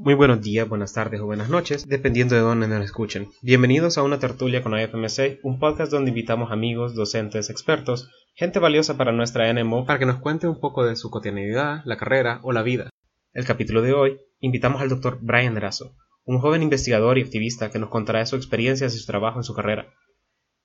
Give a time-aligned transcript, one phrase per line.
[0.00, 3.30] Muy buenos días, buenas tardes o buenas noches, dependiendo de dónde nos escuchen.
[3.42, 8.96] Bienvenidos a una tertulia con IFMC, un podcast donde invitamos amigos, docentes, expertos, gente valiosa
[8.96, 12.52] para nuestra NMO para que nos cuente un poco de su cotidianidad, la carrera o
[12.52, 12.90] la vida.
[13.32, 15.18] El capítulo de hoy, invitamos al Dr.
[15.20, 19.40] Brian Erazo, un joven investigador y activista que nos contará su experiencia y su trabajo
[19.40, 19.92] en su carrera.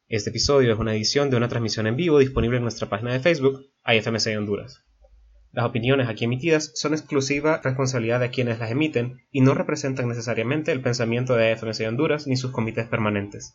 [0.07, 3.19] Este episodio es una edición de una transmisión en vivo disponible en nuestra página de
[3.19, 4.83] Facebook, IFMC Honduras.
[5.55, 10.71] Las opiniones aquí emitidas son exclusiva responsabilidad de quienes las emiten y no representan necesariamente
[10.71, 13.53] el pensamiento de AFMC Honduras ni sus comités permanentes.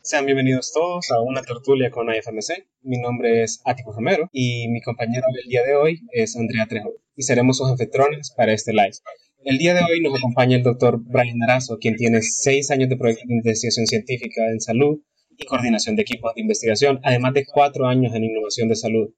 [0.00, 2.66] Sean bienvenidos todos a una tertulia con AFMC.
[2.80, 6.94] Mi nombre es Ático Romero y mi compañero del día de hoy es Andrea Trejo
[7.14, 8.96] y seremos sus anfitriones para este live.
[9.44, 12.96] El día de hoy nos acompaña el doctor Brian Arazo, quien tiene seis años de
[12.96, 15.00] proyecto de investigación científica en salud
[15.36, 19.10] y coordinación de equipos de investigación, además de cuatro años en innovación de salud.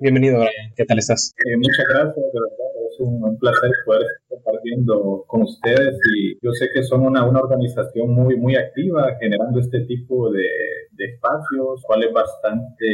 [0.00, 0.44] Bienvenido.
[0.76, 1.32] ¿Qué tal estás?
[1.46, 2.90] Eh, muchas gracias, de verdad.
[2.90, 7.40] Es un, placer poder estar compartiendo con ustedes y yo sé que son una, una
[7.40, 10.48] organización muy, muy activa generando este tipo de,
[10.92, 12.86] de espacios, cual es bastante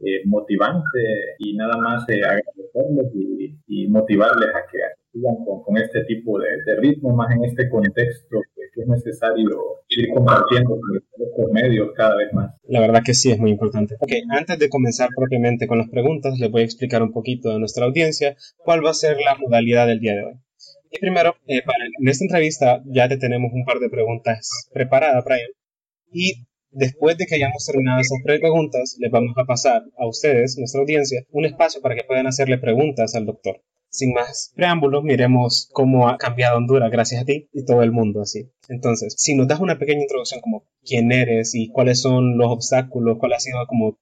[0.00, 4.78] eh, motivante y nada más eh, agradecerles y, y, motivarles a que
[5.12, 8.40] sigan con, con este tipo de, de, ritmo, más en este contexto
[8.74, 10.78] que, es necesario ir compartiendo
[11.36, 12.54] con medios cada vez más.
[12.68, 13.96] La verdad que sí, es muy importante.
[14.00, 17.58] Ok, antes de comenzar propiamente con las preguntas, les voy a explicar un poquito a
[17.58, 20.34] nuestra audiencia cuál va a ser la modalidad del día de hoy.
[20.90, 25.24] Y primero, eh, para, en esta entrevista ya te tenemos un par de preguntas preparadas,
[25.24, 25.50] Brian.
[26.10, 30.82] Y Después de que hayamos terminado esas preguntas, les vamos a pasar a ustedes, nuestra
[30.82, 33.62] audiencia, un espacio para que puedan hacerle preguntas al doctor.
[33.90, 38.20] Sin más preámbulos, miremos cómo ha cambiado Honduras gracias a ti y todo el mundo
[38.22, 38.50] así.
[38.68, 43.18] Entonces, si nos das una pequeña introducción como quién eres y cuáles son los obstáculos,
[43.18, 43.98] cuál ha sido como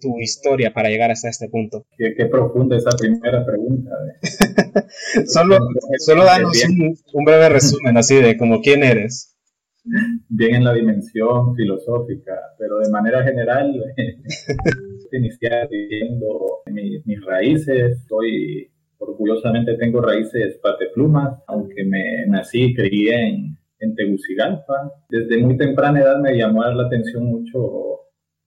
[0.00, 1.84] tu historia para llegar hasta este punto.
[1.96, 3.90] Qué, qué profunda esa primera pregunta.
[4.22, 5.24] ¿eh?
[5.26, 5.58] solo,
[5.98, 9.34] solo danos un, un breve resumen así de como quién eres
[10.28, 13.74] bien en la dimensión filosófica, pero de manera general,
[15.12, 23.08] iniciar viviendo mis, mis raíces, soy orgullosamente tengo raíces pateplumas, aunque me nací y creí
[23.08, 24.92] en, en Tegucigalpa.
[25.08, 27.98] Desde muy temprana edad me llamó la atención mucho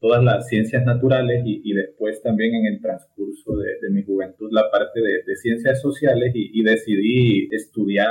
[0.02, 4.70] todas las ciencias naturales y, y después también en el transcurso de, mi juventud la
[4.72, 8.10] parte de, ciencias sociales y, y, decidí estudiar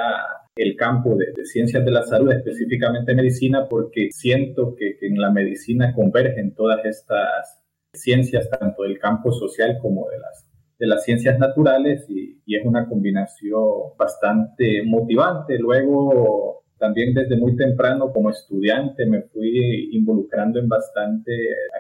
[0.55, 5.93] el campo de, ciencias de la salud, específicamente medicina, porque siento que, en la medicina
[5.93, 7.61] convergen todas estas
[7.93, 10.47] ciencias, tanto del campo social como de las,
[10.81, 15.57] de las ciencias naturales, y, es una combinación bastante motivante.
[15.57, 21.33] Luego también desde muy temprano como estudiante me fui involucrando en bastante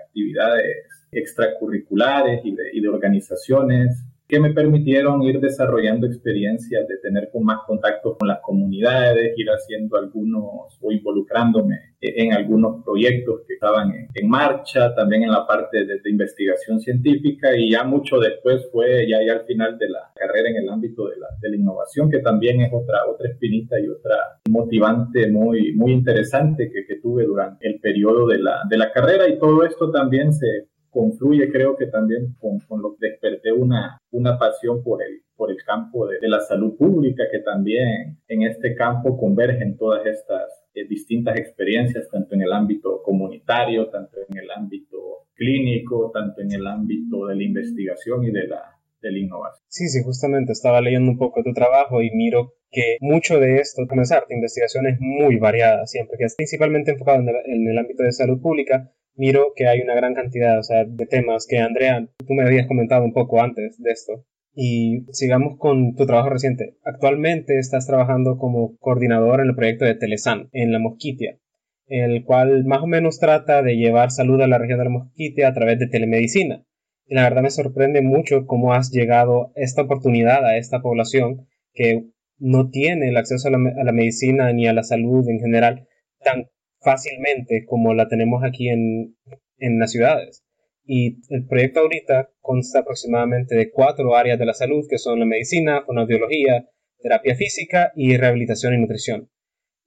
[0.04, 7.30] actividades extracurriculares y de, y de organizaciones que me permitieron ir desarrollando experiencias de tener
[7.32, 13.54] con más contacto con las comunidades, ir haciendo algunos o involucrándome en algunos proyectos que
[13.54, 19.06] estaban en, marcha, también en la parte de, investigación científica y ya mucho después fue
[19.08, 22.08] ya, ya al final de la carrera en el ámbito de la, de la innovación,
[22.08, 24.16] que también es otra, otra espinita y otra
[24.48, 29.28] motivante muy, muy interesante que, que tuve durante el periodo de la, de la carrera.
[29.28, 33.98] Y todo esto también se confluye creo que también con, con, lo que desperté una,
[34.10, 38.42] una pasión por el, por el campo de, de, la salud pública, que también en
[38.42, 44.38] este campo convergen todas estas eh, distintas experiencias, tanto en el ámbito comunitario, tanto en
[44.38, 49.64] el ámbito clínico, tanto en el ámbito de la investigación y de la, de innovación.
[49.68, 53.86] Sí, sí, justamente estaba leyendo un poco tu trabajo y miro que mucho de esto,
[53.88, 57.78] comenzar, de investigación es muy variada siempre, que es principalmente enfocado en el, en el
[57.78, 61.58] ámbito de salud pública, miro que hay una gran cantidad o sea, de temas que
[61.58, 64.24] Andrea, tú me habías comentado un poco antes de esto.
[64.54, 66.76] Y sigamos con tu trabajo reciente.
[66.84, 71.38] Actualmente estás trabajando como coordinador en el proyecto de Telesan en la Mosquitia,
[71.86, 75.48] el cual más o menos trata de llevar salud a la región de la Mosquitia
[75.48, 76.64] a través de telemedicina.
[77.06, 82.06] Y la verdad me sorprende mucho cómo has llegado esta oportunidad a esta población que
[82.38, 85.86] no tiene el acceso a la, a la medicina ni a la salud en general
[86.24, 86.46] tan
[86.80, 89.16] fácilmente como la tenemos aquí en,
[89.58, 90.44] en las ciudades.
[90.84, 95.26] Y el proyecto ahorita consta aproximadamente de cuatro áreas de la salud, que son la
[95.26, 96.68] medicina, fonoaudiología,
[97.00, 99.30] terapia física y rehabilitación y nutrición.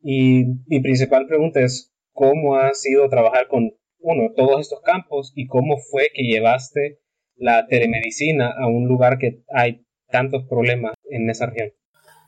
[0.02, 5.48] Y mi principal pregunta es, ¿cómo ha sido trabajar con, uno, todos estos campos y
[5.48, 7.00] cómo fue que llevaste
[7.36, 11.72] la telemedicina a un lugar que hay tantos problemas en esa región?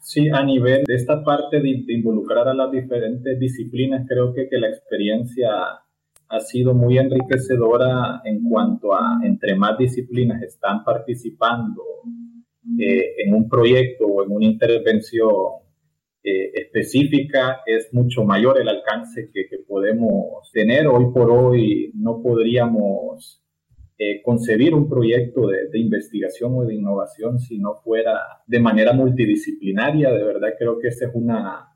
[0.06, 4.60] Sí, a nivel de esta parte de, involucrar a las diferentes disciplinas, creo que, que
[4.60, 5.50] la experiencia
[6.30, 11.82] ha sido muy enriquecedora en cuanto a entre más disciplinas están participando
[12.80, 15.34] eh, en un proyecto o en una intervención,
[16.24, 20.86] eh, específica, es mucho mayor el alcance que, podemos tener.
[20.86, 23.44] Hoy por hoy no podríamos
[23.98, 30.12] eh, concebir un proyecto de, investigación o de innovación si no fuera de manera multidisciplinaria.
[30.12, 31.70] De verdad creo que esa es una,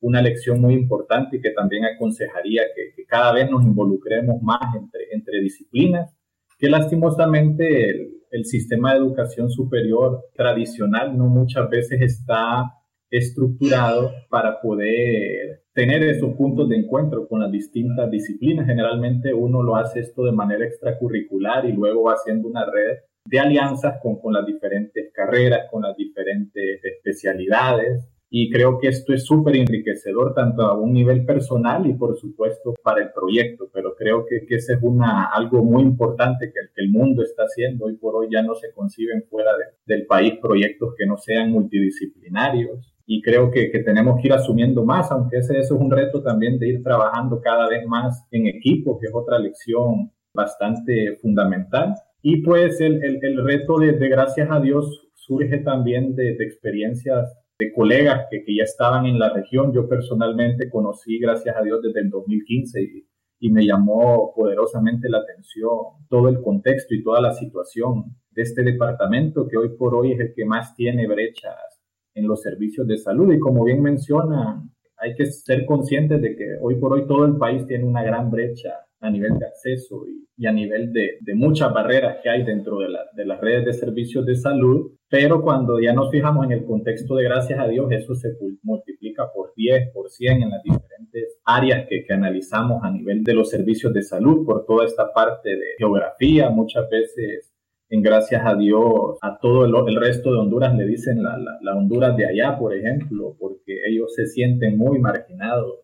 [0.00, 5.12] una lección muy importante y que también aconsejaría que, cada vez nos involucremos más entre,
[5.12, 6.14] entre disciplinas,
[6.58, 12.74] que lastimosamente el, el sistema de educación superior tradicional no muchas veces está
[13.10, 18.66] estructurado para poder tener esos puntos de encuentro con las distintas disciplinas.
[18.66, 23.38] Generalmente uno lo hace esto de manera extracurricular y luego va haciendo una red de
[23.38, 29.26] alianzas con, con las diferentes carreras, con las diferentes especialidades y creo que esto es
[29.26, 34.24] súper enriquecedor tanto a un nivel personal y por supuesto para el proyecto, pero creo
[34.24, 37.84] que, que ese es una, algo muy importante que el, que el mundo está haciendo.
[37.84, 39.50] Hoy por hoy ya no se conciben fuera
[39.84, 44.84] del país proyectos que no sean multidisciplinarios y creo que, que, tenemos que ir asumiendo
[44.84, 48.48] más, aunque ese, eso es un reto también de ir trabajando cada vez más en
[48.48, 51.94] equipo, que es otra lección bastante fundamental.
[52.20, 56.44] Y pues el, el, el reto de, de, gracias a Dios, surge también de, de
[56.44, 59.72] experiencias de colegas que, que, ya estaban en la región.
[59.72, 63.06] Yo personalmente conocí, gracias a Dios, desde el 2015 y,
[63.38, 65.70] y me llamó poderosamente la atención
[66.08, 70.20] todo el contexto y toda la situación de este departamento que hoy por hoy es
[70.20, 71.75] el que más tiene brechas
[72.16, 73.32] en los servicios de salud.
[73.32, 74.64] Y como bien menciona,
[74.96, 78.30] hay que ser conscientes de que hoy por hoy todo el país tiene una gran
[78.30, 78.70] brecha
[79.00, 82.88] a nivel de acceso y, a nivel de, de, muchas barreras que hay dentro de,
[82.88, 86.64] la, de, las redes de servicios de salud, pero cuando ya nos fijamos en el
[86.64, 88.30] contexto de gracias a Dios, eso se
[88.62, 93.34] multiplica por 10, por 100 en las diferentes áreas que, que analizamos a nivel de
[93.34, 97.55] los servicios de salud, por toda esta parte de geografía, muchas veces
[97.88, 101.76] en gracias a Dios, a todo el, resto de Honduras le dicen la, la, la,
[101.76, 105.80] Honduras de allá, por ejemplo, porque ellos se sienten muy marginados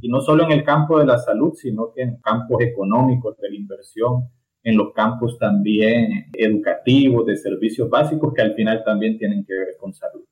[0.00, 3.50] y no solo en el campo de la salud, sino que en campos económicos de
[3.50, 4.30] la inversión,
[4.62, 9.76] en los campos también educativos, de servicios básicos, que al final también tienen que ver
[9.78, 10.24] con salud.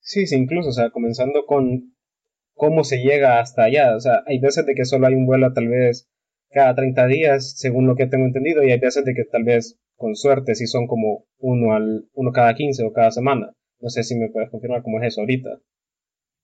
[0.00, 1.94] Sí, sí, incluso, o sea, comenzando con
[2.54, 5.52] cómo se llega hasta allá, o sea, hay veces de que solo hay un vuelo
[5.52, 6.08] tal vez
[6.54, 9.78] cada 30 días, según lo que tengo entendido, y hay veces de que tal vez,
[9.96, 13.52] con suerte, si son como uno, al, uno cada 15 o cada semana.
[13.80, 15.58] No sé si me puedes confirmar cómo es eso ahorita.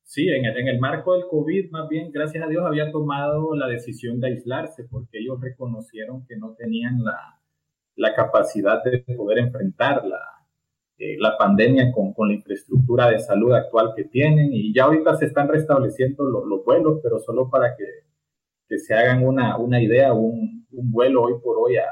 [0.02, 3.54] Sí, en el, en el, marco del COVID, más bien, gracias a Dios, había tomado
[3.54, 7.40] la decisión de aislarse porque ellos reconocieron que no tenían la,
[7.94, 10.18] la capacidad de poder enfrentar la,
[10.98, 15.16] eh, la pandemia con, con, la infraestructura de salud actual que tienen y ya ahorita
[15.16, 17.84] se están restableciendo los, los vuelos, pero solo para que,
[18.70, 21.90] que se hagan una, una idea, un, un, vuelo hoy por hoy a,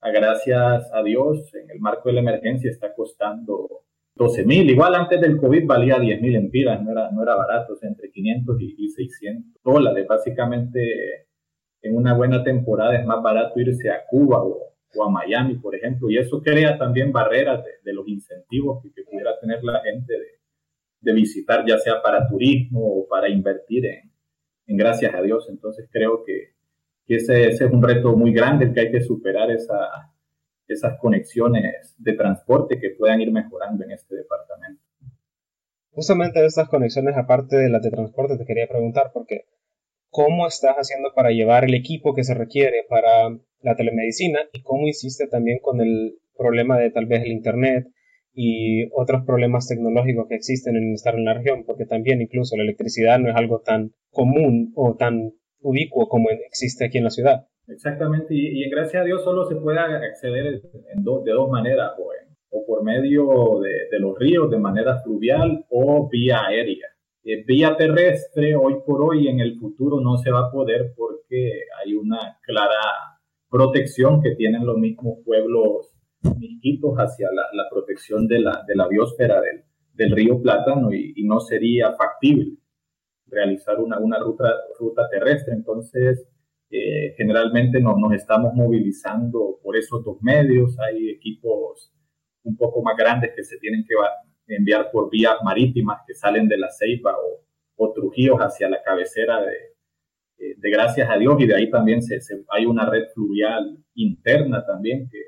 [0.00, 3.82] a gracias a Dios en el marco de la emergencia está costando
[4.14, 4.70] 12 mil.
[4.70, 8.56] Igual antes del COVID valía 10 mil empiras, no era, no era barato, entre 500
[8.60, 10.06] y, 600 dólares.
[10.08, 11.26] Básicamente,
[11.82, 14.74] en una buena temporada es más barato irse a Cuba o,
[15.04, 16.08] a Miami, por ejemplo.
[16.08, 20.40] Y eso crea también barreras de, los incentivos que, pudiera tener la gente de,
[21.00, 24.15] de, visitar, ya sea para turismo o para invertir en,
[24.66, 25.46] en gracias a Dios.
[25.48, 26.54] Entonces creo que,
[27.06, 30.12] que ese, es un reto muy grande que hay que superar esa
[30.68, 34.82] esas conexiones de transporte que puedan ir mejorando en este departamento.
[35.90, 39.46] Justamente de estas conexiones, aparte de las de transporte, te quería preguntar, porque
[40.10, 43.30] ¿cómo estás haciendo para llevar el equipo que se requiere para
[43.62, 47.86] la telemedicina y cómo hiciste también con el problema de tal vez el Internet
[48.38, 51.64] y otros problemas tecnológicos que existen en estar en la región?
[51.64, 56.84] Porque también incluso la electricidad no es algo tan común o tan ubicuo como existe
[56.84, 57.46] aquí en la ciudad.
[57.66, 61.92] Exactamente, y, y, gracias a Dios solo se puede acceder en de dos maneras,
[62.50, 63.26] o, por medio
[63.60, 66.86] de, de, los ríos de manera fluvial o vía aérea.
[67.24, 71.62] Eh, vía terrestre, hoy por hoy, en el futuro no se va a poder porque
[71.82, 73.16] hay una clara
[73.48, 75.95] protección que tienen los mismos pueblos
[76.36, 79.64] misquitos hacia la, la protección de la, de la biosfera del,
[79.94, 82.56] del río Plátano y, y, no sería factible
[83.26, 85.54] realizar una, una ruta, ruta terrestre.
[85.54, 86.28] Entonces,
[86.70, 90.78] eh, generalmente no, nos estamos movilizando por esos dos medios.
[90.80, 91.92] Hay equipos
[92.42, 93.94] un poco más grandes que se tienen que
[94.54, 97.44] enviar por vías marítimas que salen de la Ceiba o,
[97.76, 99.56] o Trujillo hacia la cabecera de,
[100.38, 102.18] eh, de, gracias a Dios y de ahí también se,
[102.50, 105.18] hay una red fluvial interna también que,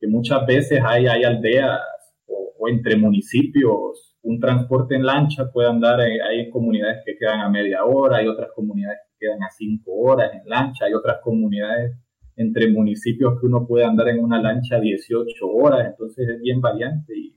[0.00, 1.80] que muchas veces hay, hay aldeas
[2.26, 7.48] o, entre municipios un transporte en lancha puede andar, eh, hay comunidades que quedan a
[7.48, 11.96] media hora, hay otras comunidades quedan a cinco horas en lancha, hay otras comunidades
[12.36, 17.16] entre municipios que uno puede andar en una lancha 18 horas, entonces es bien variante
[17.16, 17.34] y,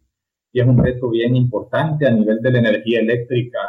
[0.51, 3.59] y es un reto bien importante a nivel de la energía eléctrica.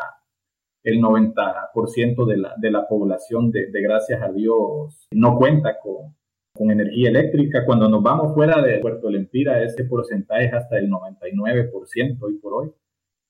[0.83, 6.17] El 90% de la, de la población, de, gracias a Dios, no cuenta con,
[6.61, 7.64] con energía eléctrica.
[7.64, 12.52] Cuando nos vamos fuera de Puerto Lempira, ese porcentaje es hasta el 99% hoy por
[12.52, 12.71] hoy.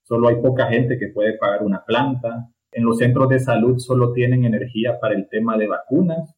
[0.02, 2.50] Solo hay poca gente que puede pagar una planta.
[2.72, 6.34] En los centros de salud solo tienen energía para el tema de vacunas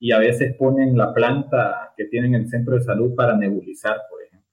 [0.00, 4.22] y a veces ponen la planta que tienen el centro de salud para nebulizar, por
[4.22, 4.48] ejemplo.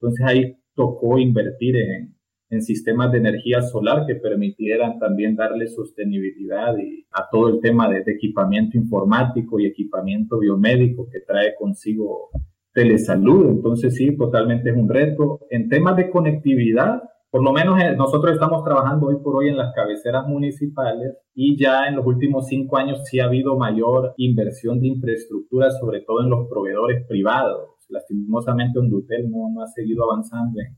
[0.00, 2.16] Entonces ahí tocó invertir en,
[2.60, 6.74] sistemas de energía solar que permitieran también darle sostenibilidad
[7.12, 12.30] a todo el tema de, equipamiento informático y equipamiento biomédico que trae consigo
[12.74, 13.48] telesalud.
[13.48, 15.40] Entonces sí, totalmente es un reto.
[15.50, 19.56] En temas de conectividad, por lo menos eh, nosotros estamos trabajando hoy por hoy en
[19.56, 24.80] las cabeceras municipales y ya en los últimos cinco años sí ha habido mayor inversión
[24.80, 30.60] de infraestructura, sobre todo en los proveedores privados lastimosamente Hondutel no, no ha seguido avanzando
[30.60, 30.76] en,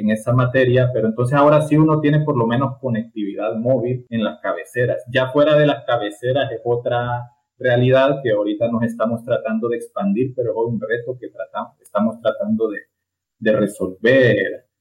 [0.00, 4.24] en esa materia, pero entonces ahora sí uno tiene por lo menos conectividad móvil en
[4.24, 5.02] las cabeceras.
[5.12, 10.32] Ya fuera de las cabeceras es otra realidad que ahorita nos estamos tratando de expandir,
[10.34, 12.78] pero es un reto que tratamos, estamos tratando de,
[13.38, 14.36] de resolver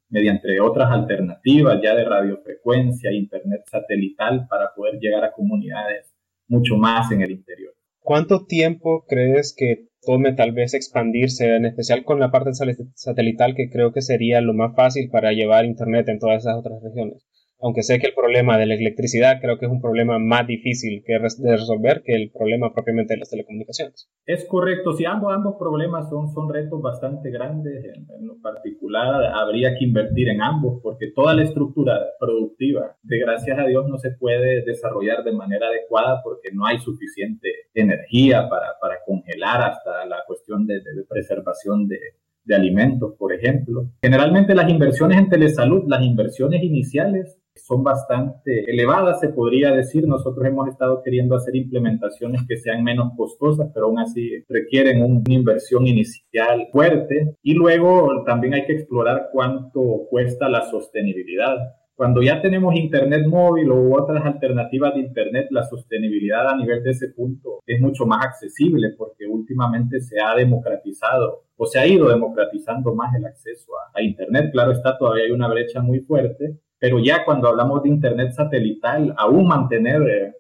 [0.10, 6.14] mediante otras alternativas ya de radiofrecuencia, internet satelital para poder llegar a comunidades
[6.48, 7.74] mucho más en el interior.
[8.00, 12.50] ¿Cuánto tiempo crees que tome tal vez expandirse, en especial con la parte
[12.96, 16.82] satelital, que creo que sería lo más fácil para llevar Internet en todas esas otras
[16.82, 17.28] regiones
[17.62, 21.04] aunque sé que el problema de la electricidad creo que es un problema más difícil
[21.06, 24.10] que de resolver que el problema propiamente de las telecomunicaciones.
[24.26, 29.76] Es correcto, si ambos, ambos problemas son, son retos bastante grandes, en, lo particular habría
[29.78, 34.12] que invertir en ambos porque toda la estructura productiva, de gracias a Dios, no se
[34.12, 40.24] puede desarrollar de manera adecuada porque no hay suficiente energía para, para congelar hasta la
[40.26, 42.00] cuestión de, de preservación de,
[42.46, 43.90] de alimentos, por ejemplo.
[44.02, 50.08] Generalmente las inversiones en telesalud, las inversiones iniciales son bastante elevadas, se podría decir.
[50.08, 55.22] Nosotros hemos estado queriendo hacer implementaciones que sean menos costosas, pero aún así requieren una
[55.28, 57.36] inversión inicial fuerte.
[57.44, 61.58] Y luego también hay que explorar cuánto cuesta la sostenibilidad.
[62.00, 66.92] Cuando ya tenemos Internet móvil u otras alternativas de Internet, la sostenibilidad a nivel de
[66.92, 72.08] ese punto es mucho más accesible porque últimamente se ha democratizado o se ha ido
[72.08, 74.50] democratizando más el acceso a, a Internet.
[74.54, 79.14] Claro está, todavía hay una brecha muy fuerte, pero ya cuando hablamos de Internet satelital,
[79.18, 80.34] aún mantener eh,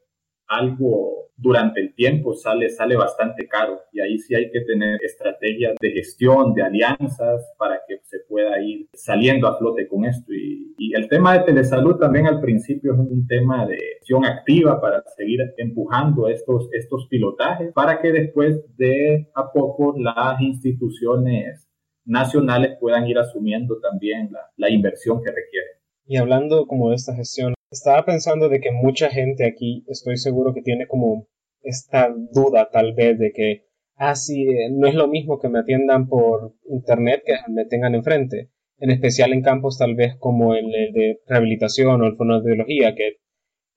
[0.48, 5.76] algo durante el tiempo sale, sale bastante caro y ahí sí hay que tener estrategias
[5.80, 10.34] de gestión, de alianzas para que se pueda ir saliendo a flote con esto.
[10.34, 14.82] Y, y el tema de telesalud también al principio es un tema de acción activa
[14.82, 21.68] para seguir empujando estos, estos pilotajes para que después de a poco las instituciones
[22.06, 25.79] nacionales puedan ir asumiendo también la, la inversión que requieren.
[26.10, 30.56] Y hablando como de esta gestión, estaba pensando de que mucha gente aquí, estoy seguro
[30.56, 31.28] que tiene como
[31.62, 35.60] esta duda tal vez de que, ah, sí, eh, no es lo mismo que me
[35.60, 38.50] atiendan por internet que me tengan enfrente,
[38.80, 43.18] en especial en campos tal vez como el de rehabilitación o el fonoaudiología, que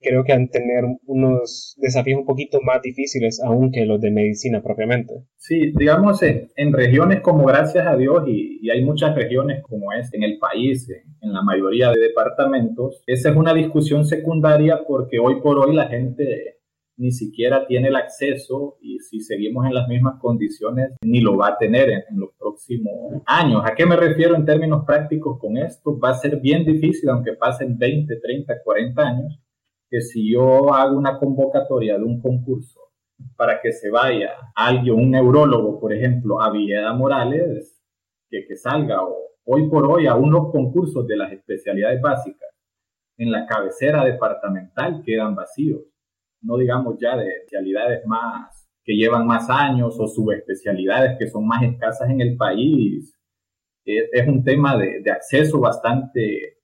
[0.03, 4.63] creo que han tener unos desafíos un poquito más difíciles aún que los de medicina
[4.63, 5.15] propiamente.
[5.37, 10.23] Sí, digamos, en, regiones como gracias a Dios, y, hay muchas regiones como es en
[10.23, 10.89] el país,
[11.21, 15.89] en, la mayoría de departamentos, esa es una discusión secundaria porque hoy por hoy la
[15.89, 16.59] gente
[16.97, 21.49] ni siquiera tiene el acceso y si seguimos en las mismas condiciones ni lo va
[21.49, 23.63] a tener en, en, los próximos años.
[23.65, 25.99] ¿A qué me refiero en términos prácticos con esto?
[25.99, 29.43] Va a ser bien difícil, aunque pasen 20, 30, 40 años,
[29.93, 32.81] que si yo hago una convocatoria de un concurso
[33.37, 37.79] para que se vaya alguien, un neurólogo, por ejemplo, a Villeda Morales,
[38.31, 39.01] que, que salga
[39.45, 42.49] hoy por hoy a unos concursos de las especialidades básicas
[43.19, 45.83] en la cabecera departamental quedan vacíos.
[46.41, 51.63] No digamos ya de especialidades más que llevan más años o subespecialidades que son más
[51.65, 53.15] escasas en el país.
[53.85, 56.61] Es, es un tema de, de, acceso bastante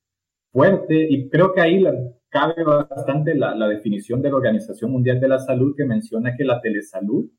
[0.51, 1.93] fuerte y creo que ahí la,
[2.31, 6.61] cabe bastante la, definición de la Organización Mundial de la Salud que menciona que la
[6.61, 7.31] telesalud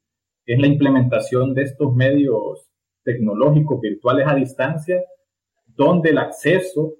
[0.45, 2.69] es la implementación de estos medios
[3.03, 5.01] tecnológicos virtuales a distancia
[5.65, 6.95] donde el acceso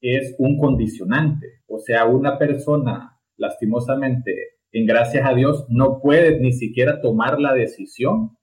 [0.00, 1.62] es un condicionante.
[1.66, 7.54] O sea, una persona, lastimosamente, en gracias a Dios, no puede ni siquiera tomar la
[7.54, 8.36] decisión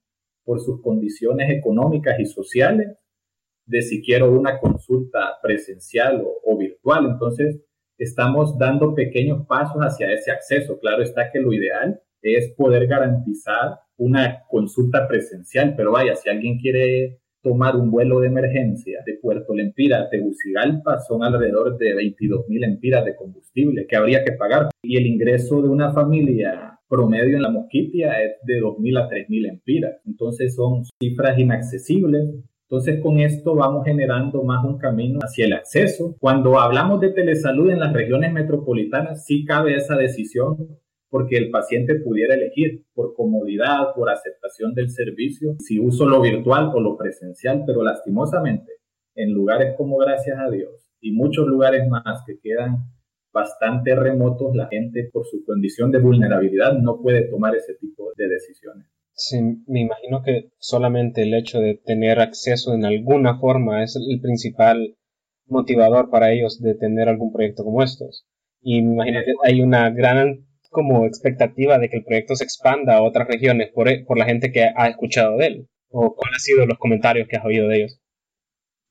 [0.43, 2.97] por sus condiciones económicas y sociales
[3.65, 7.05] de si quiero una consulta presencial o, virtual.
[7.05, 7.61] Entonces,
[7.97, 10.79] estamos dando pequeños pasos hacia ese acceso.
[10.79, 16.59] Claro está que lo ideal es poder garantizar una consulta presencial, pero vaya, si alguien
[16.59, 22.49] quiere tomar un vuelo de emergencia de Puerto Lempira a Tegucigalpa son alrededor de 22
[22.49, 24.69] mil empiras de combustible que habría que pagar.
[24.83, 29.07] Y el ingreso de una familia promedio en la Mosquitia es de 2 mil a
[29.07, 30.01] 3 mil empiras.
[30.05, 32.35] Entonces son cifras inaccesibles.
[32.69, 36.17] Entonces con esto vamos generando más un camino hacia el acceso.
[36.19, 40.77] Cuando hablamos de telesalud en las regiones metropolitanas, sí cabe esa decisión
[41.09, 46.71] porque el paciente pudiera elegir por comodidad, por aceptación del servicio, si uso lo virtual
[46.73, 48.73] o lo presencial, pero lastimosamente
[49.15, 52.91] en lugares como gracias a Dios y muchos lugares más que quedan
[53.31, 58.27] bastante remotos, la gente por su condición de vulnerabilidad no puede tomar ese tipo de
[58.27, 58.96] decisiones.
[59.17, 64.21] Sí, me imagino que solamente el hecho de tener acceso en alguna forma es el
[64.21, 64.95] principal
[65.47, 68.27] motivador para ellos de tener algún proyecto como estos.
[68.61, 72.97] Y me imagino que hay una gran como expectativa de que el proyecto se expanda
[72.97, 75.67] a otras regiones por, por la gente que ha escuchado de él?
[75.89, 77.99] ¿O cuáles han sido los comentarios que has oído de ellos?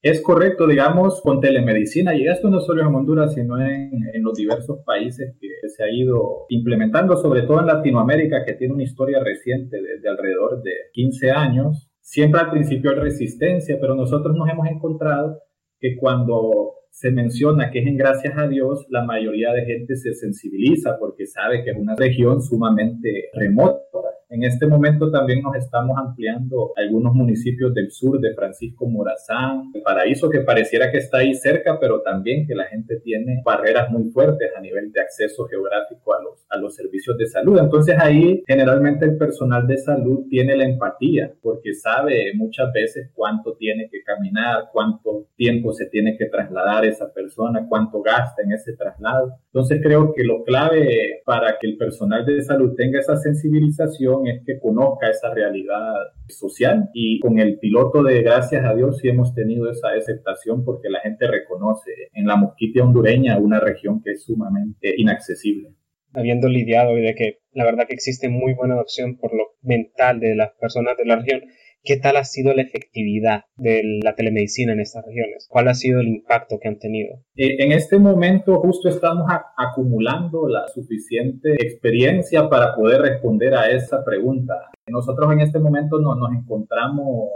[0.03, 3.91] Es correcto, digamos, con telemedicina, y esto no solo en Honduras, sino en,
[4.23, 8.83] los diversos países que se ha ido implementando, sobre todo en Latinoamérica, que tiene una
[8.83, 11.91] historia reciente de, de alrededor de 15 años.
[12.01, 15.41] Siempre al principio hay resistencia, pero nosotros nos hemos encontrado
[15.79, 20.15] que cuando se menciona que es en gracias a Dios, la mayoría de gente se
[20.15, 23.81] sensibiliza porque sabe que es una región sumamente remota
[24.29, 29.83] en este momento también nos estamos ampliando algunos municipios del sur de Francisco Morazán, el
[29.83, 34.11] paraíso que pareciera que está ahí cerca, pero también que la gente tiene barreras muy
[34.11, 37.59] fuertes a nivel de acceso geográfico a los, a los servicios de salud.
[37.59, 43.55] Entonces ahí generalmente el personal de salud tiene la empatía porque sabe muchas veces cuánto
[43.57, 48.73] tiene que caminar, cuánto tiempo se tiene que trasladar esa persona, cuánto gasta en ese
[48.75, 49.39] traslado.
[49.53, 54.43] Entonces creo que lo clave para que el personal de salud tenga esa sensibilización es
[54.47, 55.95] que conozca esa realidad
[56.29, 60.89] social y con el piloto de gracias a Dios sí hemos tenido esa aceptación porque
[60.89, 65.75] la gente reconoce en la mosquitia hondureña una región que es sumamente inaccesible.
[66.13, 70.21] Habiendo lidiado y de que la verdad que existe muy buena adopción por lo mental
[70.21, 71.43] de las personas de la región,
[71.87, 75.47] ¿Qué tal ha sido la efectividad de la telemedicina en estas regiones?
[75.49, 77.15] ¿Cuál ha sido el impacto que han tenido?
[77.37, 84.05] Eh, en este momento justo estamos acumulando la suficiente experiencia para poder responder a esa
[84.05, 84.55] pregunta.
[84.89, 87.29] Nosotros en este momento no, nos encontramos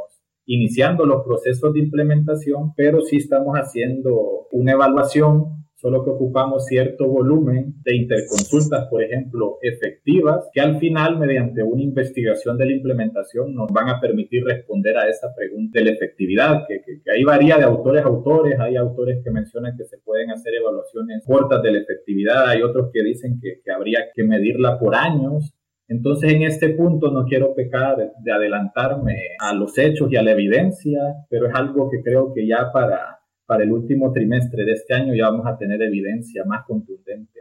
[0.47, 7.09] iniciando los procesos de implementación, pero sí estamos haciendo una evaluación solo que ocupamos cierto
[7.09, 13.55] volumen de interconsultas, por ejemplo, efectivas, que al final, mediante una investigación de la implementación,
[13.55, 17.65] nos van a permitir responder a esa pregunta de la efectividad, que, ahí varía de
[17.65, 18.61] autores a autores.
[18.61, 22.91] Hay autores que mencionan que se pueden hacer evaluaciones cortas de la efectividad, hay otros
[22.93, 25.55] que dicen que, que habría que medirla por años.
[25.89, 30.33] Entonces, en este punto no quiero pecar de adelantarme a los hechos y a la
[30.33, 33.20] evidencia, pero es algo que creo que ya para
[33.51, 37.41] para el último trimestre de este año ya vamos a tener evidencia más contundente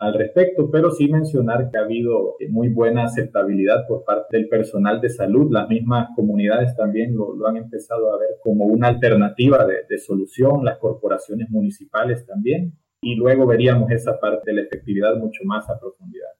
[0.00, 4.48] al, respecto, pero sí mencionar que ha habido eh, muy buena aceptabilidad por parte del
[4.48, 5.52] personal de salud.
[5.52, 10.78] Las mismas comunidades también lo, han empezado a ver como una alternativa de, solución, las
[10.78, 16.30] corporaciones municipales también, y luego veríamos esa parte de la efectividad mucho más a profundidad.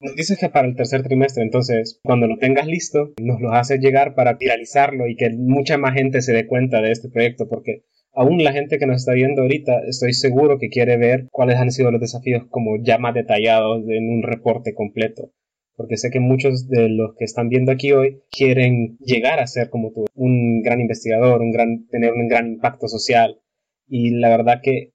[0.00, 3.78] Nos dices que para el tercer trimestre, entonces, cuando lo tengas listo, nos lo haces
[3.78, 7.84] llegar para viralizarlo y que mucha más gente se dé cuenta de este proyecto, porque
[8.14, 11.70] aún la gente que nos está viendo ahorita, estoy seguro que quiere ver cuáles han
[11.70, 15.32] sido los desafíos como ya más detallados en un reporte completo.
[15.76, 19.70] Porque sé que muchos de los que están viendo aquí hoy quieren llegar a ser
[19.70, 23.40] como tú, un gran investigador, un gran, tener un gran impacto social.
[23.88, 24.92] Y la verdad que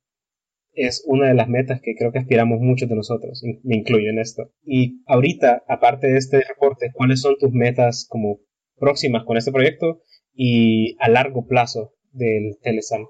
[0.71, 4.19] es una de las metas que creo que aspiramos muchos de nosotros, me incluyo en
[4.19, 4.51] esto.
[4.63, 8.39] Y ahorita, aparte de este reporte, ¿cuáles son tus metas como
[8.77, 10.01] próximas con este proyecto
[10.33, 13.05] y a largo plazo del Telesal.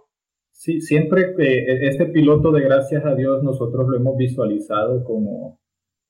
[0.51, 5.57] Sí, siempre que este piloto de gracias a Dios nosotros lo hemos visualizado como,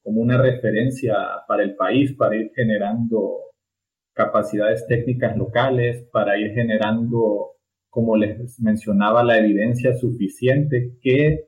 [0.01, 1.15] como una referencia
[1.47, 3.49] para el país, para ir generando
[4.13, 7.51] capacidades técnicas locales, para ir generando,
[7.89, 11.47] como les mencionaba, la evidencia suficiente que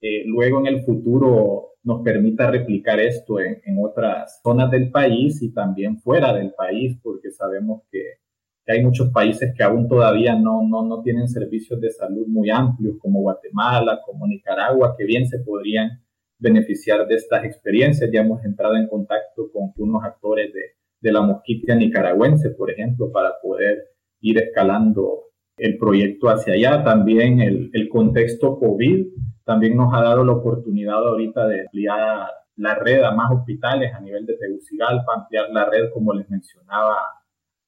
[0.00, 5.40] eh, luego en el futuro nos permita replicar esto en, en, otras zonas del país
[5.42, 8.21] y también fuera del país, porque sabemos que
[8.64, 12.50] que hay muchos países que aún todavía no, no, no tienen servicios de salud muy
[12.50, 16.02] amplios, como Guatemala, como Nicaragua, que bien se podrían
[16.38, 18.10] beneficiar de estas experiencias.
[18.12, 20.60] Ya hemos entrado en contacto con unos actores de,
[21.00, 23.88] de la mosquitia nicaragüense, por ejemplo, para poder
[24.20, 25.24] ir escalando
[25.56, 26.84] el proyecto hacia allá.
[26.84, 29.06] También el, el contexto COVID
[29.44, 34.00] también nos ha dado la oportunidad ahorita de ampliar la red a más hospitales a
[34.00, 36.96] nivel de Tegucigalpa, ampliar la red, como les mencionaba,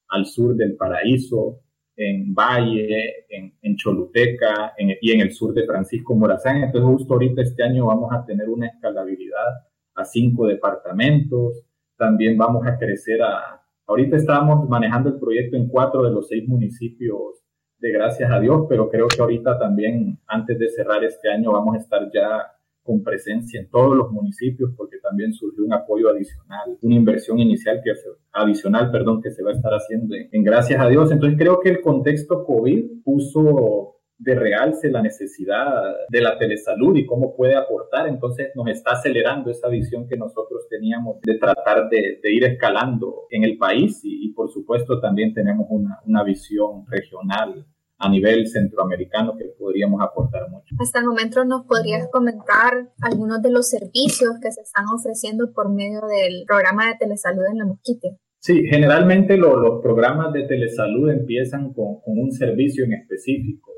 [0.09, 1.61] al sur del paraíso,
[1.97, 6.63] en Valle, en, Choluteca y en el sur de Francisco Morazán.
[6.63, 9.65] Entonces justo ahorita este año vamos a tener una escalabilidad
[9.95, 11.63] a cinco departamentos.
[11.97, 13.61] También vamos a crecer a...
[13.87, 17.43] Ahorita estábamos manejando el proyecto en cuatro de los seis municipios
[17.77, 21.75] de gracias a Dios, pero creo que ahorita también, antes de cerrar este año, vamos
[21.75, 22.54] a estar ya
[22.85, 27.81] con presencia en todos los municipios porque también surgió un apoyo adicional, una inversión inicial
[27.83, 27.91] que
[28.31, 31.11] adicional, perdón, que se va a estar haciendo en, gracias a Dios.
[31.11, 35.67] Entonces creo que el contexto COVID puso de realce la necesidad
[36.09, 38.07] de la telesalud y cómo puede aportar.
[38.07, 43.45] Entonces nos está acelerando esa visión que nosotros teníamos de tratar de, ir escalando en
[43.45, 47.65] el país y, por supuesto también tenemos una, una visión regional
[47.97, 50.75] a nivel centroamericano que podríamos aportar mucho.
[50.79, 55.73] Hasta el momento nos podrías comentar algunos de los servicios que se están ofreciendo por
[55.73, 58.19] medio del programa de telesalud en la Mosquite.
[58.45, 63.71] Sí, generalmente los programas de telesalud empiezan con, un servicio en específico.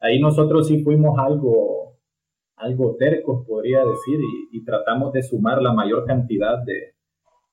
[0.00, 1.98] Ahí nosotros sí fuimos algo,
[2.56, 4.18] algo tercos, podría decir,
[4.50, 6.94] y, tratamos de sumar la mayor cantidad de,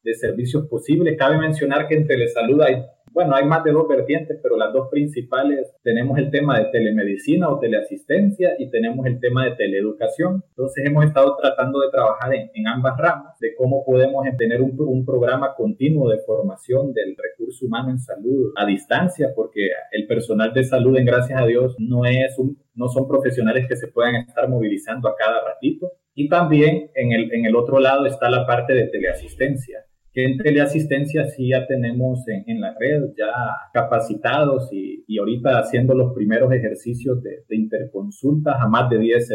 [0.03, 1.17] de servicios posibles.
[1.17, 4.87] Cabe mencionar que en telesalud hay bueno, hay más de dos vertientes, pero las dos
[4.89, 10.43] principales tenemos el tema de telemedicina o teleasistencia y tenemos el tema de teleeducación.
[10.49, 15.05] Entonces hemos estado tratando de trabajar en, ambas ramas, de cómo podemos tener un, un,
[15.05, 20.63] programa continuo de formación del recurso humano en salud a distancia, porque el personal de
[20.63, 24.47] salud, en gracias a Dios, no, es un, no son profesionales que se puedan estar
[24.47, 25.93] movilizando a cada ratito.
[26.13, 29.85] Y también en el, en el otro lado está la parte de teleasistencia
[30.25, 33.31] en teleasistencia sí ya tenemos en, la red ya
[33.73, 39.27] capacitados y, y, ahorita haciendo los primeros ejercicios de, interconsultas a más de 10,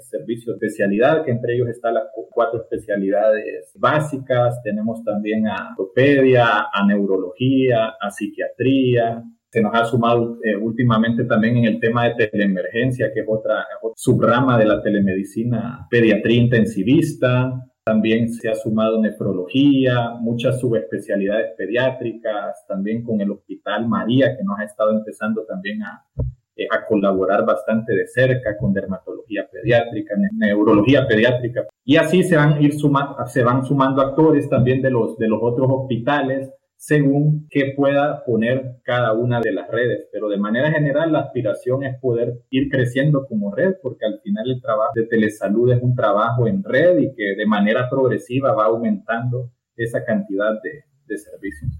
[0.00, 4.60] servicios de especialidad, que entre ellos están las cuatro especialidades básicas.
[4.62, 11.56] Tenemos también a ortopedia, a neurología, a psiquiatría, se nos ha sumado eh, últimamente también
[11.56, 17.52] en el tema de teleemergencia, que es otra, otra subrama de la telemedicina, pediatría intensivista,
[17.84, 24.58] también se ha sumado nefrología, muchas subespecialidades pediátricas, también con el Hospital María, que nos
[24.58, 26.04] ha estado empezando también a,
[26.56, 31.66] eh, a colaborar bastante de cerca con dermatología pediátrica, neurología pediátrica.
[31.84, 32.74] Y así se van, ir
[33.26, 38.80] se van sumando actores también de los, de los otros hospitales según qué pueda poner
[38.84, 40.08] cada una de las redes.
[40.10, 44.50] Pero de manera general, la aspiración es poder ir creciendo como red, porque al final
[44.50, 48.64] el trabajo de telesalud es un trabajo en red y que de manera progresiva va
[48.64, 51.70] aumentando esa cantidad de, servicios.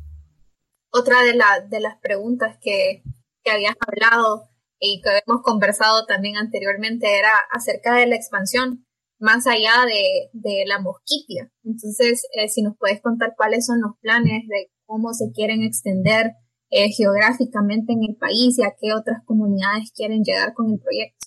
[0.91, 3.03] Otra de, de las preguntas que,
[3.43, 8.85] que habías hablado y que hemos conversado también anteriormente era acerca de la expansión
[9.21, 9.85] más allá
[10.33, 11.51] de, la mosquitia.
[11.63, 16.33] Entonces, eh, si nos puedes contar cuáles son los planes de cómo se quieren extender
[16.70, 21.26] eh, geográficamente en el país y a qué otras comunidades quieren llegar con el proyecto.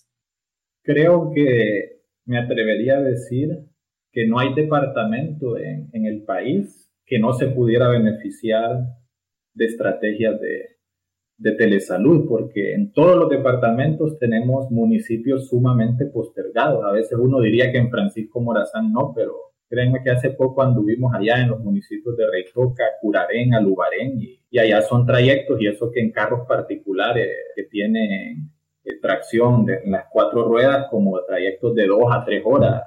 [0.83, 3.47] Creo que me atrevería a decir
[4.11, 8.83] que no hay departamento en, en el país que no se pudiera beneficiar
[9.53, 10.73] de estrategias de,
[11.37, 16.83] de telesalud, porque en todos los departamentos tenemos municipios sumamente postergados.
[16.83, 21.11] A veces uno diría que en Francisco Morazán no, pero créanme que hace poco anduvimos
[21.15, 25.99] allá en los municipios de Reitoca, Curarén, Alubarén, y, allá son trayectos, y eso que
[25.99, 28.51] en carros particulares que tienen
[28.83, 32.83] eh, tracción de, en las cuatro ruedas, como trayectos de dos a tres horas,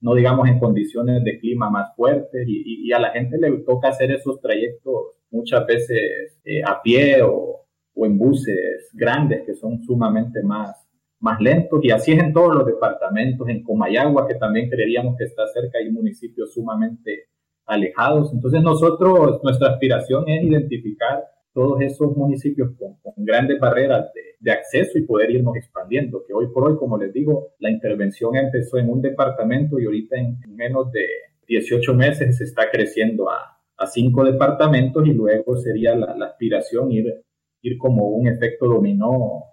[0.00, 4.12] no digamos en condiciones de clima más fuertes, y, a la gente le toca hacer
[4.12, 10.44] esos trayectos muchas veces eh, a pie o, o en buses grandes que son sumamente
[10.44, 10.76] más,
[11.20, 11.80] más lentos.
[11.82, 15.78] Y así es en todos los departamentos, en Comayagua, que también creeríamos que está cerca,
[15.78, 17.28] hay municipios sumamente
[17.66, 18.32] alejados.
[18.32, 24.98] Entonces nosotros, nuestra aspiración es identificar todos esos municipios con, grandes barreras de, de, acceso
[24.98, 28.88] y poder irnos expandiendo, que hoy por hoy, como les digo, la intervención empezó en
[28.88, 31.06] un departamento y ahorita en, menos de
[31.48, 36.92] 18 meses se está creciendo a, a cinco departamentos y luego sería la, la aspiración
[36.92, 37.24] ir
[37.62, 39.44] ir como un efecto dominó,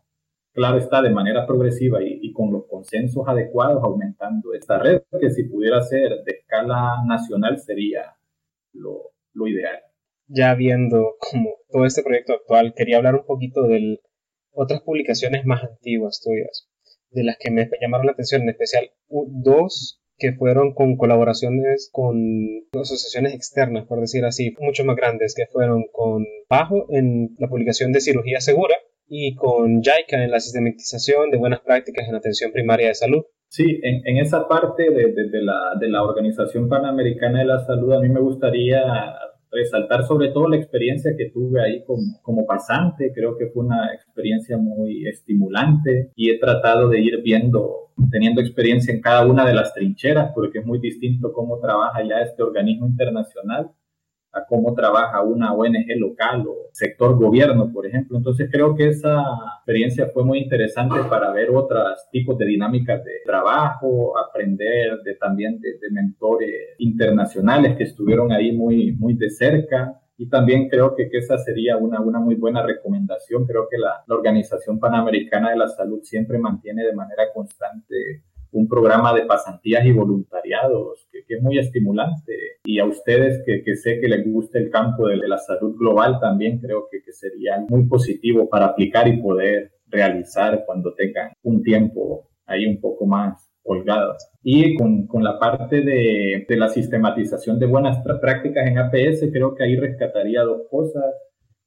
[0.57, 5.43] claro está, de manera progresiva y, con los consensos adecuados aumentando esta red, que si
[5.43, 8.15] pudiera ser de escala nacional sería
[8.73, 9.79] lo, lo ideal.
[10.27, 13.99] Ya viendo como todo este proyecto actual, quería hablar un poquito de
[14.51, 16.67] otras publicaciones más antiguas tuyas,
[17.11, 22.17] de las que me llamaron la atención, en especial dos que fueron con colaboraciones con
[22.73, 27.91] asociaciones externas, por decir así, mucho más grandes, que fueron con Bajo en la publicación
[27.91, 28.75] de Cirugía Segura
[29.07, 33.23] y con JICA en la sistematización de buenas prácticas en atención primaria de salud.
[33.49, 38.09] Sí, en, esa parte de, la, de la Organización Panamericana de la Salud, a mí
[38.09, 38.83] me gustaría
[39.49, 43.11] resaltar sobre todo la experiencia que tuve ahí como, como pasante.
[43.13, 48.93] Creo que fue una experiencia muy estimulante y he tratado de ir viendo, teniendo experiencia
[48.93, 52.87] en cada una de las trincheras, porque es muy distinto cómo trabaja ya este organismo
[52.87, 53.71] internacional
[54.37, 58.17] a cómo trabaja una ONG local o sector gobierno, por ejemplo.
[58.17, 59.23] Entonces creo que esa
[59.57, 65.59] experiencia fue muy interesante para ver otros tipos de dinámicas de trabajo, aprender de, también
[65.59, 69.99] de, mentores internacionales que estuvieron ahí muy, muy de cerca.
[70.19, 73.45] Y también creo que, que esa sería una, una muy buena recomendación.
[73.45, 78.67] Creo que la, la Organización Panamericana de la Salud siempre mantiene de manera constante un
[78.67, 82.33] programa de pasantías y voluntariados que, es muy estimulante.
[82.63, 86.19] Y a ustedes que, que, sé que les gusta el campo de, la salud global
[86.19, 91.63] también creo que, que sería muy positivo para aplicar y poder realizar cuando tengan un
[91.63, 94.15] tiempo ahí un poco más holgado.
[94.41, 99.53] Y con, con la parte de, de, la sistematización de buenas prácticas en APS, creo
[99.55, 101.03] que ahí rescataría dos cosas.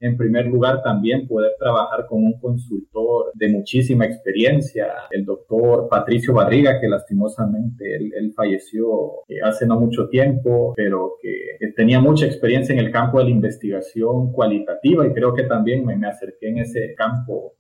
[0.00, 6.32] En primer lugar, también poder trabajar con un consultor de muchísima experiencia, el doctor Patricio
[6.32, 11.30] Barriga, que lastimosamente él, falleció eh, hace no mucho tiempo, pero que
[11.76, 15.96] tenía mucha experiencia en el campo de la investigación cualitativa y creo que también me,
[15.96, 17.54] me acerqué en ese campo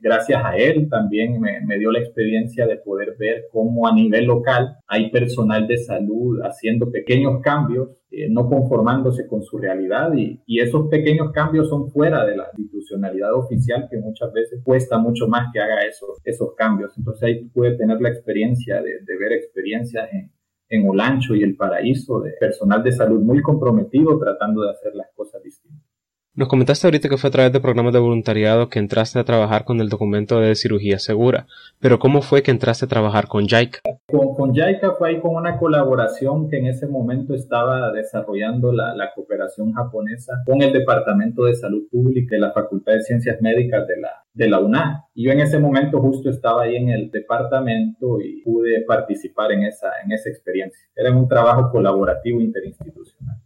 [0.00, 4.76] gracias a él también me, dio la experiencia de poder ver cómo a nivel local
[4.86, 10.88] hay personal de salud haciendo pequeños cambios, eh, no conformándose con su realidad y, esos
[10.88, 15.60] pequeños cambios son fuera de la institucionalidad oficial que muchas veces cuesta mucho más que
[15.60, 16.92] haga esos, esos cambios.
[16.98, 20.30] Entonces ahí puede tener la experiencia de, ver experiencias en,
[20.68, 25.08] en Olancho y el Paraíso de personal de salud muy comprometido tratando de hacer las
[25.14, 25.89] cosas distintas.
[26.32, 29.64] Nos comentaste ahorita que fue a través de programas de voluntariado que entraste a trabajar
[29.64, 31.48] con el documento de cirugía segura,
[31.80, 33.80] pero ¿cómo fue que entraste a trabajar con JICA?
[34.06, 39.10] Con, con JICA fue ahí con una colaboración que en ese momento estaba desarrollando la,
[39.12, 44.00] cooperación japonesa con el Departamento de Salud Pública de la Facultad de Ciencias Médicas de
[44.00, 45.06] la, de la UNA.
[45.12, 49.64] Y yo en ese momento justo estaba ahí en el departamento y pude participar en
[49.64, 50.88] esa, en esa experiencia.
[50.94, 53.36] Era un trabajo colaborativo interinstitucional